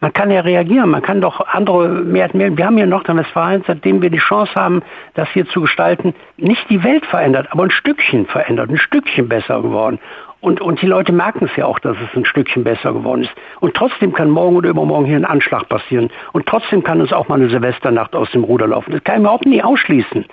Man 0.00 0.14
kann 0.14 0.30
ja 0.30 0.40
reagieren, 0.40 0.88
man 0.88 1.02
kann 1.02 1.20
doch 1.20 1.46
andere 1.46 1.88
mehr, 1.88 2.30
mehr 2.32 2.56
wir 2.56 2.64
haben 2.64 2.76
hier 2.76 2.84
in 2.84 2.90
Nordrhein-Westfalen, 2.90 3.64
seitdem 3.66 4.00
wir 4.00 4.08
die 4.08 4.18
Chance 4.18 4.54
haben, 4.54 4.82
das 5.12 5.28
hier 5.30 5.46
zu 5.46 5.60
gestalten, 5.60 6.14
nicht 6.38 6.70
die 6.70 6.82
Welt 6.82 7.04
verändert, 7.04 7.48
aber 7.50 7.64
ein 7.64 7.70
Stückchen 7.70 8.24
verändert, 8.24 8.70
ein 8.70 8.78
Stückchen 8.78 9.28
besser 9.28 9.60
geworden. 9.60 9.98
Und, 10.40 10.62
und 10.62 10.80
die 10.80 10.86
Leute 10.86 11.12
merken 11.12 11.44
es 11.44 11.56
ja 11.56 11.66
auch, 11.66 11.78
dass 11.78 11.98
es 11.98 12.16
ein 12.16 12.24
Stückchen 12.24 12.64
besser 12.64 12.94
geworden 12.94 13.24
ist. 13.24 13.32
Und 13.60 13.74
trotzdem 13.74 14.14
kann 14.14 14.30
morgen 14.30 14.56
oder 14.56 14.70
übermorgen 14.70 15.04
hier 15.04 15.16
ein 15.16 15.26
Anschlag 15.26 15.68
passieren. 15.68 16.08
Und 16.32 16.46
trotzdem 16.46 16.82
kann 16.82 17.02
uns 17.02 17.12
auch 17.12 17.28
mal 17.28 17.34
eine 17.34 17.50
Silvesternacht 17.50 18.16
aus 18.16 18.30
dem 18.30 18.44
Ruder 18.44 18.66
laufen. 18.66 18.92
Das 18.92 19.04
kann 19.04 19.16
ich 19.16 19.20
überhaupt 19.20 19.44
nicht 19.44 19.62
ausschließen. 19.62 20.24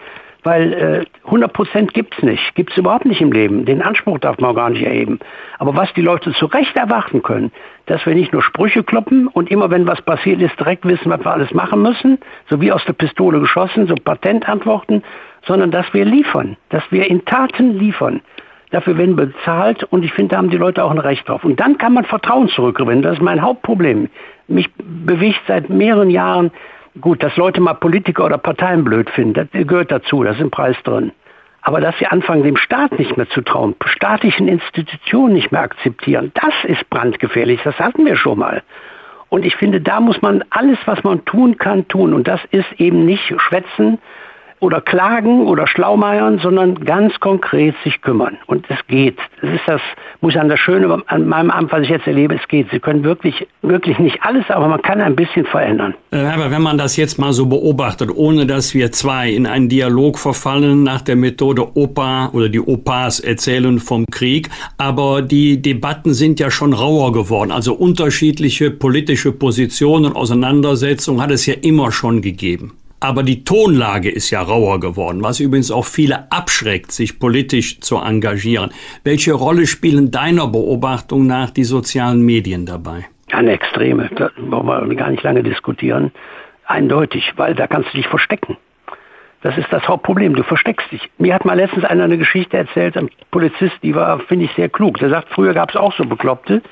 Weil 0.43 0.73
äh, 0.73 1.05
100 1.25 1.51
Prozent 1.51 1.93
gibt 1.93 2.15
es 2.17 2.23
nicht. 2.23 2.55
Gibt 2.55 2.71
es 2.71 2.77
überhaupt 2.77 3.05
nicht 3.05 3.21
im 3.21 3.31
Leben. 3.31 3.65
Den 3.65 3.81
Anspruch 3.81 4.19
darf 4.19 4.37
man 4.37 4.55
gar 4.55 4.69
nicht 4.69 4.83
erheben. 4.83 5.19
Aber 5.59 5.75
was 5.75 5.93
die 5.93 6.01
Leute 6.01 6.31
zu 6.33 6.45
Recht 6.45 6.75
erwarten 6.77 7.21
können, 7.21 7.51
dass 7.87 8.05
wir 8.05 8.15
nicht 8.15 8.33
nur 8.33 8.43
Sprüche 8.43 8.83
kloppen 8.83 9.27
und 9.27 9.49
immer 9.51 9.69
wenn 9.71 9.87
was 9.87 10.01
passiert 10.01 10.41
ist, 10.41 10.59
direkt 10.59 10.85
wissen, 10.85 11.09
was 11.09 11.19
wir 11.23 11.31
alles 11.31 11.53
machen 11.53 11.81
müssen, 11.81 12.19
so 12.49 12.61
wie 12.61 12.71
aus 12.71 12.83
der 12.85 12.93
Pistole 12.93 13.39
geschossen, 13.39 13.87
so 13.87 13.95
Patentantworten, 13.95 15.03
sondern 15.45 15.71
dass 15.71 15.91
wir 15.93 16.05
liefern, 16.05 16.57
dass 16.69 16.83
wir 16.91 17.09
in 17.09 17.25
Taten 17.25 17.79
liefern. 17.79 18.21
Dafür 18.71 18.97
werden 18.97 19.15
bezahlt 19.15 19.83
und 19.85 20.03
ich 20.03 20.11
finde, 20.13 20.33
da 20.33 20.37
haben 20.37 20.49
die 20.49 20.57
Leute 20.57 20.83
auch 20.83 20.91
ein 20.91 20.97
Recht 20.97 21.27
drauf. 21.27 21.45
Und 21.45 21.59
dann 21.59 21.77
kann 21.77 21.93
man 21.93 22.03
Vertrauen 22.03 22.49
zurückgewinnen. 22.49 23.01
Das 23.01 23.13
ist 23.13 23.21
mein 23.21 23.41
Hauptproblem. 23.41 24.09
Mich 24.49 24.69
bewegt 24.75 25.39
seit 25.47 25.69
mehreren 25.69 26.09
Jahren 26.09 26.51
Gut, 27.01 27.21
dass 27.21 27.35
Leute 27.37 27.61
mal 27.61 27.73
Politiker 27.73 28.25
oder 28.25 28.37
Parteien 28.37 28.83
blöd 28.83 29.09
finden, 29.09 29.49
das 29.51 29.67
gehört 29.67 29.91
dazu, 29.91 30.23
da 30.23 30.31
ist 30.31 30.39
ein 30.39 30.49
Preis 30.49 30.77
drin. 30.83 31.11
Aber 31.61 31.81
dass 31.81 31.97
sie 31.99 32.07
anfangen, 32.07 32.43
dem 32.43 32.55
Staat 32.55 32.97
nicht 32.97 33.17
mehr 33.17 33.27
zu 33.29 33.41
trauen, 33.41 33.75
staatlichen 33.85 34.47
Institutionen 34.47 35.33
nicht 35.33 35.51
mehr 35.51 35.61
akzeptieren, 35.61 36.31
das 36.33 36.53
ist 36.63 36.89
brandgefährlich. 36.89 37.59
Das 37.63 37.77
hatten 37.77 38.05
wir 38.05 38.15
schon 38.15 38.39
mal. 38.39 38.63
Und 39.29 39.43
ich 39.43 39.55
finde, 39.57 39.81
da 39.81 39.99
muss 39.99 40.21
man 40.21 40.43
alles, 40.49 40.77
was 40.85 41.03
man 41.03 41.25
tun 41.25 41.57
kann, 41.57 41.87
tun. 41.89 42.13
Und 42.13 42.27
das 42.27 42.39
ist 42.51 42.71
eben 42.77 43.05
nicht 43.05 43.33
schwätzen, 43.41 43.99
oder 44.59 44.81
klagen 44.81 45.45
oder 45.47 45.67
schlaumeiern, 45.67 46.39
sondern 46.39 46.83
ganz 46.83 47.19
konkret 47.19 47.75
sich 47.83 48.01
kümmern. 48.01 48.37
Und 48.47 48.65
es 48.69 48.77
geht. 48.87 49.17
Das 49.41 49.51
ist 49.51 49.61
das, 49.67 49.81
muss 50.21 50.33
ich 50.33 50.39
an 50.39 50.49
das 50.49 50.59
Schöne 50.59 51.01
an 51.07 51.27
meinem 51.27 51.51
Amt, 51.51 51.71
was 51.71 51.83
ich 51.83 51.89
jetzt 51.89 52.07
erlebe, 52.07 52.35
es 52.35 52.47
geht. 52.47 52.67
Sie 52.71 52.79
können 52.79 53.03
wirklich, 53.03 53.47
wirklich 53.61 53.99
nicht 53.99 54.17
alles, 54.23 54.45
aber 54.49 54.67
man 54.67 54.81
kann 54.81 55.01
ein 55.01 55.15
bisschen 55.15 55.45
verändern. 55.45 55.93
Aber 56.11 56.49
wenn 56.49 56.61
man 56.61 56.77
das 56.77 56.97
jetzt 56.97 57.19
mal 57.19 57.33
so 57.33 57.45
beobachtet, 57.45 58.09
ohne 58.13 58.45
dass 58.45 58.73
wir 58.73 58.91
zwei 58.91 59.29
in 59.29 59.45
einen 59.45 59.69
Dialog 59.69 60.17
verfallen 60.17 60.83
nach 60.83 61.01
der 61.01 61.15
Methode 61.15 61.75
Opa 61.75 62.29
oder 62.33 62.49
die 62.49 62.59
Opas 62.59 63.19
erzählen 63.19 63.79
vom 63.79 64.05
Krieg, 64.11 64.49
aber 64.77 65.21
die 65.21 65.61
Debatten 65.61 66.13
sind 66.13 66.39
ja 66.39 66.49
schon 66.49 66.73
rauer 66.73 67.11
geworden. 67.11 67.51
Also 67.51 67.73
unterschiedliche 67.73 68.71
politische 68.71 69.31
Positionen, 69.31 70.13
Auseinandersetzungen 70.13 71.21
hat 71.21 71.31
es 71.31 71.45
ja 71.45 71.53
immer 71.61 71.91
schon 71.91 72.21
gegeben. 72.21 72.73
Aber 72.99 73.21
die 73.21 73.43
Tonlage 73.43 74.09
ist 74.09 74.31
ja 74.31 74.41
rauer 74.41 74.79
geworden, 74.79 75.23
was 75.23 75.39
übrigens 75.39 75.69
auch 75.69 75.85
viele 75.85 76.31
abschreckt, 76.31 76.91
sich 76.91 77.19
politisch 77.19 77.79
zu 77.79 77.97
engagieren. 77.97 78.71
Welche 79.03 79.33
Rolle 79.33 79.67
spielen 79.67 80.09
deiner 80.09 80.47
Beobachtung 80.47 81.27
nach 81.27 81.51
die 81.51 81.63
sozialen 81.63 82.23
Medien 82.23 82.65
dabei? 82.65 83.05
Eine 83.31 83.51
extreme, 83.51 84.09
da 84.15 84.31
wollen 84.37 84.89
wir 84.89 84.95
gar 84.95 85.11
nicht 85.11 85.21
lange 85.21 85.43
diskutieren. 85.43 86.11
Eindeutig, 86.65 87.33
weil 87.35 87.53
da 87.53 87.67
kannst 87.67 87.93
du 87.93 87.97
dich 87.97 88.07
verstecken. 88.07 88.57
Das 89.43 89.55
ist 89.57 89.71
das 89.71 89.87
Hauptproblem, 89.87 90.35
du 90.35 90.43
versteckst 90.43 90.91
dich. 90.91 91.01
Mir 91.19 91.35
hat 91.35 91.45
mal 91.45 91.53
letztens 91.53 91.85
einer 91.85 92.05
eine 92.05 92.17
Geschichte 92.17 92.57
erzählt, 92.57 92.97
ein 92.97 93.09
Polizist, 93.29 93.75
die 93.83 93.93
war, 93.93 94.19
finde 94.21 94.45
ich, 94.45 94.51
sehr 94.55 94.69
klug. 94.69 94.97
Der 94.97 95.09
sagt, 95.09 95.29
früher 95.29 95.53
gab 95.53 95.69
es 95.69 95.75
auch 95.75 95.93
so 95.93 96.03
Bekloppte, 96.03 96.63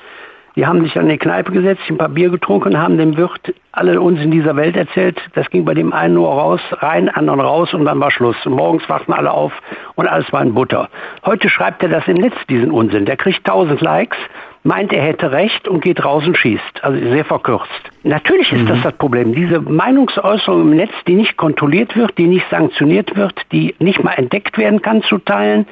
die 0.56 0.66
haben 0.66 0.82
sich 0.82 0.98
an 0.98 1.04
eine 1.04 1.18
Kneipe 1.18 1.52
gesetzt, 1.52 1.82
ein 1.88 1.98
paar 1.98 2.08
Bier 2.08 2.30
getrunken, 2.30 2.78
haben 2.78 2.96
dem 2.96 3.18
Wirt 3.18 3.54
alle 3.72 4.00
uns 4.00 4.20
in 4.20 4.30
dieser 4.30 4.56
Welt 4.56 4.74
erzählt. 4.74 5.20
Das 5.34 5.50
ging 5.50 5.66
bei 5.66 5.74
dem 5.74 5.92
einen 5.92 6.14
nur 6.14 6.28
raus, 6.28 6.62
rein, 6.72 7.10
anderen 7.10 7.40
raus 7.40 7.74
und 7.74 7.84
dann 7.84 8.00
war 8.00 8.10
Schluss. 8.10 8.36
Und 8.46 8.54
morgens 8.54 8.88
wachten 8.88 9.12
alle 9.12 9.32
auf 9.32 9.52
und 9.96 10.08
alles 10.08 10.32
war 10.32 10.40
in 10.40 10.54
Butter. 10.54 10.88
Heute 11.26 11.50
schreibt 11.50 11.82
er 11.82 11.90
das 11.90 12.08
im 12.08 12.16
Netz, 12.16 12.34
diesen 12.48 12.70
Unsinn. 12.70 13.04
Der 13.04 13.18
kriegt 13.18 13.46
tausend 13.46 13.82
Likes, 13.82 14.16
meint, 14.62 14.94
er 14.94 15.02
hätte 15.02 15.30
recht 15.30 15.68
und 15.68 15.84
geht 15.84 16.02
raus 16.02 16.26
und 16.26 16.38
schießt. 16.38 16.82
Also 16.82 16.98
sehr 17.10 17.26
verkürzt. 17.26 17.70
Natürlich 18.02 18.50
ist 18.50 18.62
mhm. 18.62 18.68
das 18.68 18.82
das 18.82 18.94
Problem. 18.94 19.34
Diese 19.34 19.60
Meinungsäußerung 19.60 20.62
im 20.62 20.76
Netz, 20.76 20.92
die 21.06 21.16
nicht 21.16 21.36
kontrolliert 21.36 21.96
wird, 21.96 22.16
die 22.16 22.26
nicht 22.26 22.46
sanktioniert 22.50 23.14
wird, 23.14 23.34
die 23.52 23.74
nicht 23.78 24.02
mal 24.02 24.12
entdeckt 24.12 24.56
werden 24.56 24.80
kann 24.80 25.02
zu 25.02 25.18
teilen, 25.18 25.66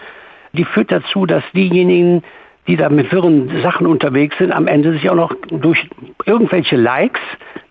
die 0.52 0.64
führt 0.64 0.92
dazu, 0.92 1.24
dass 1.24 1.42
diejenigen, 1.52 2.22
die 2.66 2.76
da 2.76 2.88
mit 2.88 3.12
wirren 3.12 3.62
Sachen 3.62 3.86
unterwegs 3.86 4.36
sind, 4.38 4.52
am 4.52 4.66
Ende 4.66 4.92
sich 4.92 5.10
auch 5.10 5.14
noch 5.14 5.34
durch 5.50 5.88
irgendwelche 6.24 6.76
Likes, 6.76 7.20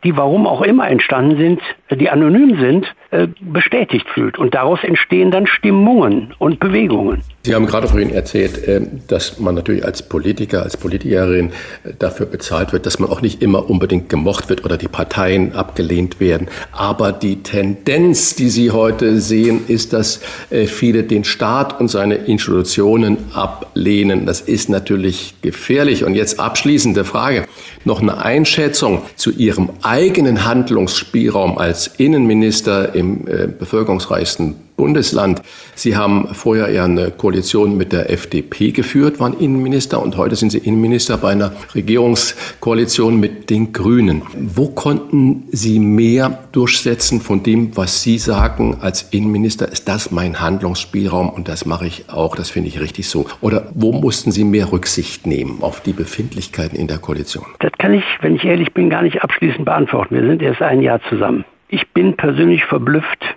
die 0.03 0.15
warum 0.17 0.45
auch 0.45 0.61
immer 0.61 0.89
entstanden 0.89 1.37
sind, 1.37 1.61
die 1.95 2.09
anonym 2.09 2.57
sind, 2.59 2.93
äh, 3.13 3.27
bestätigt 3.41 4.07
fühlt. 4.09 4.39
Und 4.39 4.55
daraus 4.55 4.79
entstehen 4.83 5.29
dann 5.29 5.45
Stimmungen 5.45 6.33
und 6.39 6.59
Bewegungen. 6.59 7.21
Sie 7.43 7.53
haben 7.53 7.67
gerade 7.67 7.87
vorhin 7.87 8.09
erzählt, 8.09 8.67
äh, 8.67 8.81
dass 9.07 9.39
man 9.39 9.53
natürlich 9.53 9.85
als 9.85 10.01
Politiker, 10.09 10.63
als 10.63 10.77
Politikerin 10.77 11.49
äh, 11.83 11.91
dafür 11.99 12.25
bezahlt 12.25 12.73
wird, 12.73 12.87
dass 12.87 12.97
man 12.97 13.11
auch 13.11 13.21
nicht 13.21 13.43
immer 13.43 13.69
unbedingt 13.69 14.09
gemocht 14.09 14.49
wird 14.49 14.65
oder 14.65 14.77
die 14.77 14.87
Parteien 14.87 15.53
abgelehnt 15.53 16.19
werden. 16.19 16.47
Aber 16.71 17.11
die 17.11 17.43
Tendenz, 17.43 18.35
die 18.35 18.49
Sie 18.49 18.71
heute 18.71 19.19
sehen, 19.19 19.61
ist, 19.67 19.93
dass 19.93 20.21
viele 20.49 21.03
den 21.03 21.23
Staat 21.23 21.79
und 21.79 21.89
seine 21.89 22.15
Institutionen 22.15 23.17
ablehnen. 23.33 24.25
Das 24.25 24.41
ist 24.41 24.69
natürlich 24.69 25.35
gefährlich. 25.41 26.03
Und 26.03 26.15
jetzt 26.15 26.39
abschließende 26.39 27.03
Frage. 27.03 27.45
Noch 27.85 28.01
eine 28.01 28.17
Einschätzung 28.23 29.03
zu 29.15 29.31
Ihrem 29.31 29.69
eigenen 29.81 30.45
Handlungsspielraum 30.45 31.57
als 31.57 31.82
Innenminister 31.87 32.95
im 32.95 33.25
bevölkerungsreichsten 33.59 34.55
Bundesland. 34.75 35.41
Sie 35.75 35.95
haben 35.95 36.33
vorher 36.33 36.71
ja 36.71 36.85
eine 36.85 37.11
Koalition 37.11 37.77
mit 37.77 37.93
der 37.93 38.09
FDP 38.09 38.71
geführt, 38.71 39.19
waren 39.19 39.39
Innenminister 39.39 40.01
und 40.01 40.17
heute 40.17 40.35
sind 40.35 40.51
Sie 40.51 40.57
Innenminister 40.57 41.17
bei 41.17 41.31
einer 41.31 41.51
Regierungskoalition 41.75 43.19
mit 43.19 43.49
den 43.49 43.71
Grünen. 43.71 44.23
Wo 44.35 44.69
konnten 44.69 45.43
Sie 45.51 45.79
mehr 45.79 46.39
durchsetzen 46.51 47.21
von 47.21 47.43
dem, 47.43 47.77
was 47.77 48.01
Sie 48.01 48.17
sagen 48.17 48.77
als 48.81 49.03
Innenminister? 49.11 49.71
Ist 49.71 49.87
das 49.87 50.11
mein 50.11 50.41
Handlungsspielraum 50.41 51.29
und 51.29 51.47
das 51.47 51.65
mache 51.65 51.85
ich 51.85 52.05
auch, 52.09 52.35
das 52.35 52.49
finde 52.49 52.69
ich 52.69 52.79
richtig 52.79 53.07
so. 53.07 53.27
Oder 53.41 53.67
wo 53.75 53.91
mussten 53.91 54.31
Sie 54.31 54.43
mehr 54.43 54.71
Rücksicht 54.71 55.27
nehmen 55.27 55.59
auf 55.61 55.81
die 55.81 55.93
Befindlichkeiten 55.93 56.77
in 56.77 56.87
der 56.87 56.97
Koalition? 56.97 57.45
Das 57.59 57.71
kann 57.77 57.93
ich, 57.93 58.03
wenn 58.21 58.35
ich 58.35 58.43
ehrlich 58.43 58.73
bin, 58.73 58.89
gar 58.89 59.03
nicht 59.03 59.21
abschließend 59.21 59.65
beantworten. 59.65 60.15
Wir 60.15 60.27
sind 60.27 60.41
erst 60.41 60.61
ein 60.61 60.81
Jahr 60.81 60.99
zusammen. 61.09 61.45
Ich 61.73 61.91
bin 61.91 62.15
persönlich 62.15 62.63
verblüfft. 62.65 63.35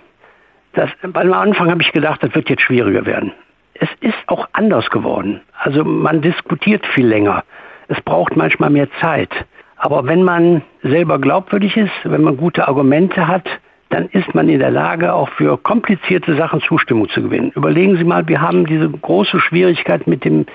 Dass, 0.73 0.91
am 1.01 1.33
Anfang 1.33 1.71
habe 1.71 1.81
ich 1.81 1.91
gedacht, 1.91 2.21
das 2.21 2.35
wird 2.35 2.51
jetzt 2.51 2.61
schwieriger 2.61 3.07
werden. 3.07 3.31
Es 3.73 3.89
ist 3.99 4.13
auch 4.27 4.47
anders 4.53 4.91
geworden. 4.91 5.41
Also 5.57 5.83
man 5.83 6.21
diskutiert 6.21 6.85
viel 6.93 7.07
länger. 7.07 7.43
Es 7.87 7.99
braucht 8.01 8.35
manchmal 8.35 8.69
mehr 8.69 8.89
Zeit. 9.01 9.31
Aber 9.77 10.05
wenn 10.05 10.21
man 10.21 10.61
selber 10.83 11.17
glaubwürdig 11.17 11.77
ist, 11.77 11.91
wenn 12.03 12.21
man 12.21 12.37
gute 12.37 12.67
Argumente 12.67 13.27
hat, 13.27 13.47
dann 13.89 14.05
ist 14.09 14.35
man 14.35 14.49
in 14.49 14.59
der 14.59 14.69
Lage, 14.69 15.13
auch 15.13 15.29
für 15.29 15.57
komplizierte 15.57 16.35
Sachen 16.35 16.61
Zustimmung 16.61 17.09
zu 17.09 17.23
gewinnen. 17.23 17.51
Überlegen 17.55 17.97
Sie 17.97 18.03
mal, 18.03 18.27
wir 18.27 18.39
haben 18.39 18.67
diese 18.67 18.87
große 18.87 19.39
Schwierigkeit 19.39 20.05
mit 20.05 20.23
dem 20.23 20.45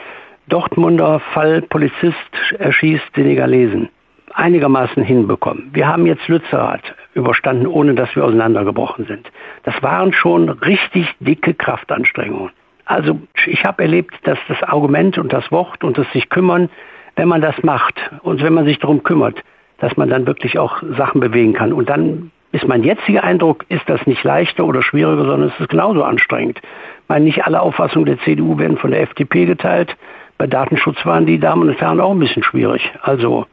Dortmunder 0.46 1.18
Fall 1.34 1.62
Polizist 1.62 2.30
erschießt 2.60 3.10
Senegalesen 3.16 3.88
einigermaßen 4.34 5.02
hinbekommen. 5.02 5.70
Wir 5.72 5.88
haben 5.88 6.06
jetzt 6.06 6.28
Lützerath 6.28 6.94
überstanden, 7.14 7.66
ohne 7.66 7.94
dass 7.94 8.14
wir 8.16 8.25
auseinandergebrochen 8.25 9.07
sind. 9.07 9.31
Das 9.64 9.83
waren 9.83 10.12
schon 10.12 10.48
richtig 10.48 11.07
dicke 11.20 11.55
Kraftanstrengungen. 11.55 12.51
Also 12.85 13.18
ich 13.46 13.64
habe 13.64 13.83
erlebt, 13.83 14.14
dass 14.25 14.38
das 14.48 14.62
Argument 14.62 15.18
und 15.18 15.33
das 15.33 15.51
Wort 15.53 15.85
und 15.85 15.98
das 15.98 16.11
sich 16.12 16.29
kümmern, 16.29 16.68
wenn 17.16 17.29
man 17.29 17.40
das 17.40 17.62
macht 17.62 17.94
und 18.22 18.42
wenn 18.42 18.55
man 18.55 18.64
sich 18.64 18.79
darum 18.79 19.03
kümmert, 19.03 19.42
dass 19.79 19.96
man 19.96 20.09
dann 20.09 20.27
wirklich 20.27 20.59
auch 20.59 20.83
Sachen 20.96 21.20
bewegen 21.20 21.53
kann. 21.53 21.72
Und 21.72 21.88
dann 21.88 22.31
ist 22.53 22.66
mein 22.66 22.85
jetziger 22.85 23.25
Eindruck, 23.25 23.64
ist 23.68 23.88
das 23.88 24.07
nicht 24.07 24.22
leichter 24.25 24.64
oder 24.64 24.83
schwieriger, 24.83 25.25
sondern 25.25 25.48
es 25.48 25.61
ist 25.61 25.70
genauso 25.70 26.05
anstrengend. 26.05 26.59
Ich 26.59 27.09
meine, 27.09 27.25
nicht 27.25 27.44
alle 27.46 27.61
Auffassungen 27.61 28.07
der 28.07 28.18
CDU 28.20 28.59
werden 28.59 28.77
von 28.77 28.90
der 28.90 29.03
FDP 29.03 29.46
geteilt. 29.46 29.96
Bei 30.38 30.46
Datenschutz 30.46 31.05
waren 31.07 31.27
die 31.27 31.38
Damen 31.38 31.68
und 31.68 31.81
Herren 31.81 32.01
auch 32.01 32.12
ein 32.12 32.18
bisschen 32.18 32.42
schwierig. 32.42 32.92
Also 33.03 33.46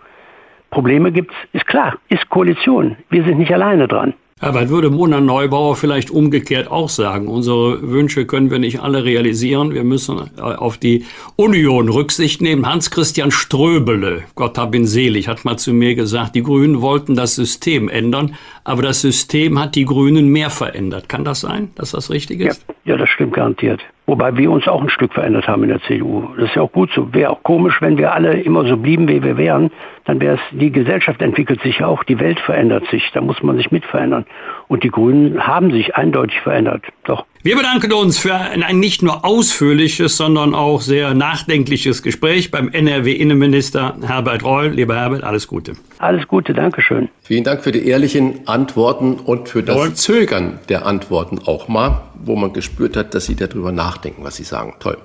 Probleme 0.72 1.12
gibt 1.12 1.32
es, 1.32 1.62
ist 1.62 1.68
klar, 1.68 1.98
ist 2.10 2.30
Koalition. 2.30 2.96
Wir 3.10 3.24
sind 3.24 3.40
nicht 3.40 3.54
alleine 3.54 3.88
dran. 3.88 4.14
Aber 4.42 4.70
würde 4.70 4.90
Mona 4.90 5.20
Neubauer 5.20 5.76
vielleicht 5.76 6.12
umgekehrt 6.12 6.72
auch 6.72 6.88
sagen, 6.88 7.28
unsere 7.28 7.92
Wünsche 7.92 8.26
können 8.26 8.50
wir 8.50 8.60
nicht 8.60 8.80
alle 8.80 9.04
realisieren, 9.04 9.74
wir 9.74 9.84
müssen 9.84 10.32
äh, 10.38 10.42
auf 10.42 10.78
die 10.78 11.04
Union 11.36 11.90
Rücksicht 11.90 12.42
nehmen. 12.42 12.66
Hans-Christian 12.66 13.32
Ströbele, 13.32 14.24
Gott 14.36 14.58
hab 14.58 14.74
ihn 14.76 14.86
selig, 14.86 15.28
hat 15.28 15.44
mal 15.44 15.58
zu 15.58 15.74
mir 15.74 15.94
gesagt, 15.94 16.36
die 16.36 16.44
Grünen 16.44 16.82
wollten 16.82 17.16
das 17.16 17.36
System 17.36 17.90
ändern, 17.90 18.36
aber 18.64 18.82
das 18.82 19.02
System 19.02 19.60
hat 19.60 19.76
die 19.76 19.86
Grünen 19.86 20.30
mehr 20.30 20.50
verändert. 20.50 21.10
Kann 21.10 21.26
das 21.26 21.42
sein, 21.42 21.72
dass 21.76 21.92
das 21.92 22.10
richtig 22.10 22.40
ist? 22.40 22.66
Ja, 22.86 22.94
ja 22.94 22.98
das 22.98 23.10
stimmt 23.10 23.34
garantiert. 23.34 23.82
Wobei 24.10 24.36
wir 24.36 24.50
uns 24.50 24.68
auch 24.68 24.82
ein 24.82 24.90
Stück 24.90 25.14
verändert 25.14 25.48
haben 25.48 25.62
in 25.62 25.70
der 25.70 25.84
CDU. 25.84 26.30
Das 26.36 26.50
ist 26.50 26.56
ja 26.56 26.64
auch 26.64 26.72
gut 26.72 26.90
so. 26.96 27.14
Wäre 27.14 27.30
auch 27.30 27.44
komisch, 27.44 27.80
wenn 27.80 28.00
wir 28.00 28.12
alle 28.12 28.42
immer 28.42 28.66
so 28.66 28.76
blieben, 28.76 29.08
wie 29.08 29.22
wir 29.22 29.38
wären. 29.38 29.70
Dann 30.06 30.20
wäre 30.20 30.38
es, 30.38 30.42
die 30.50 30.72
Gesellschaft 30.72 31.22
entwickelt 31.22 31.62
sich 31.62 31.78
ja 31.78 31.86
auch, 31.86 32.04
die 32.04 32.20
Welt 32.20 32.40
verändert 32.40 32.88
sich. 32.88 33.08
Da 33.14 33.22
muss 33.22 33.44
man 33.44 33.58
sich 33.58 33.70
mit 33.70 33.86
verändern. 33.86 34.26
Und 34.68 34.84
die 34.84 34.90
Grünen 34.90 35.46
haben 35.46 35.70
sich 35.70 35.96
eindeutig 35.96 36.42
verändert. 36.42 36.86
Doch. 37.04 37.28
Wir 37.42 37.56
bedanken 37.56 37.94
uns 37.94 38.20
für 38.20 38.36
ein 38.36 38.80
nicht 38.80 39.02
nur 39.02 39.24
ausführliches, 39.24 40.18
sondern 40.18 40.54
auch 40.54 40.82
sehr 40.82 41.14
nachdenkliches 41.14 42.04
Gespräch 42.04 42.52
beim 42.52 42.68
NRW-Innenminister 42.68 43.96
Herbert 44.06 44.44
Reul. 44.44 44.72
Lieber 44.72 44.98
Herbert, 44.98 45.24
alles 45.24 45.48
Gute. 45.48 45.76
Alles 46.00 46.28
Gute, 46.28 46.54
Dankeschön. 46.54 47.08
Vielen 47.22 47.46
Dank 47.46 47.64
für 47.64 47.72
die 47.72 47.88
ehrlichen 47.88 48.46
Antworten 48.46 49.14
und 49.14 49.48
für 49.48 49.64
das 49.64 49.74
Jawohl. 49.74 49.94
Zögern 49.94 50.60
der 50.68 50.86
Antworten 50.86 51.40
auch 51.40 51.70
mal, 51.70 52.02
wo 52.16 52.36
man 52.36 52.52
gespürt 52.52 52.98
hat, 52.98 53.14
dass 53.14 53.28
Sie 53.28 53.38
darüber 53.38 53.72
nachdenken, 53.72 54.22
was 54.26 54.36
Sie 54.36 54.44
sagen. 54.44 54.74
Toll. 54.82 54.98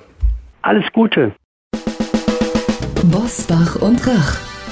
Alles 0.62 0.86
Gute. 0.92 1.36
Bosbach 3.12 3.76
und 3.76 4.04
Rach. 4.08 4.53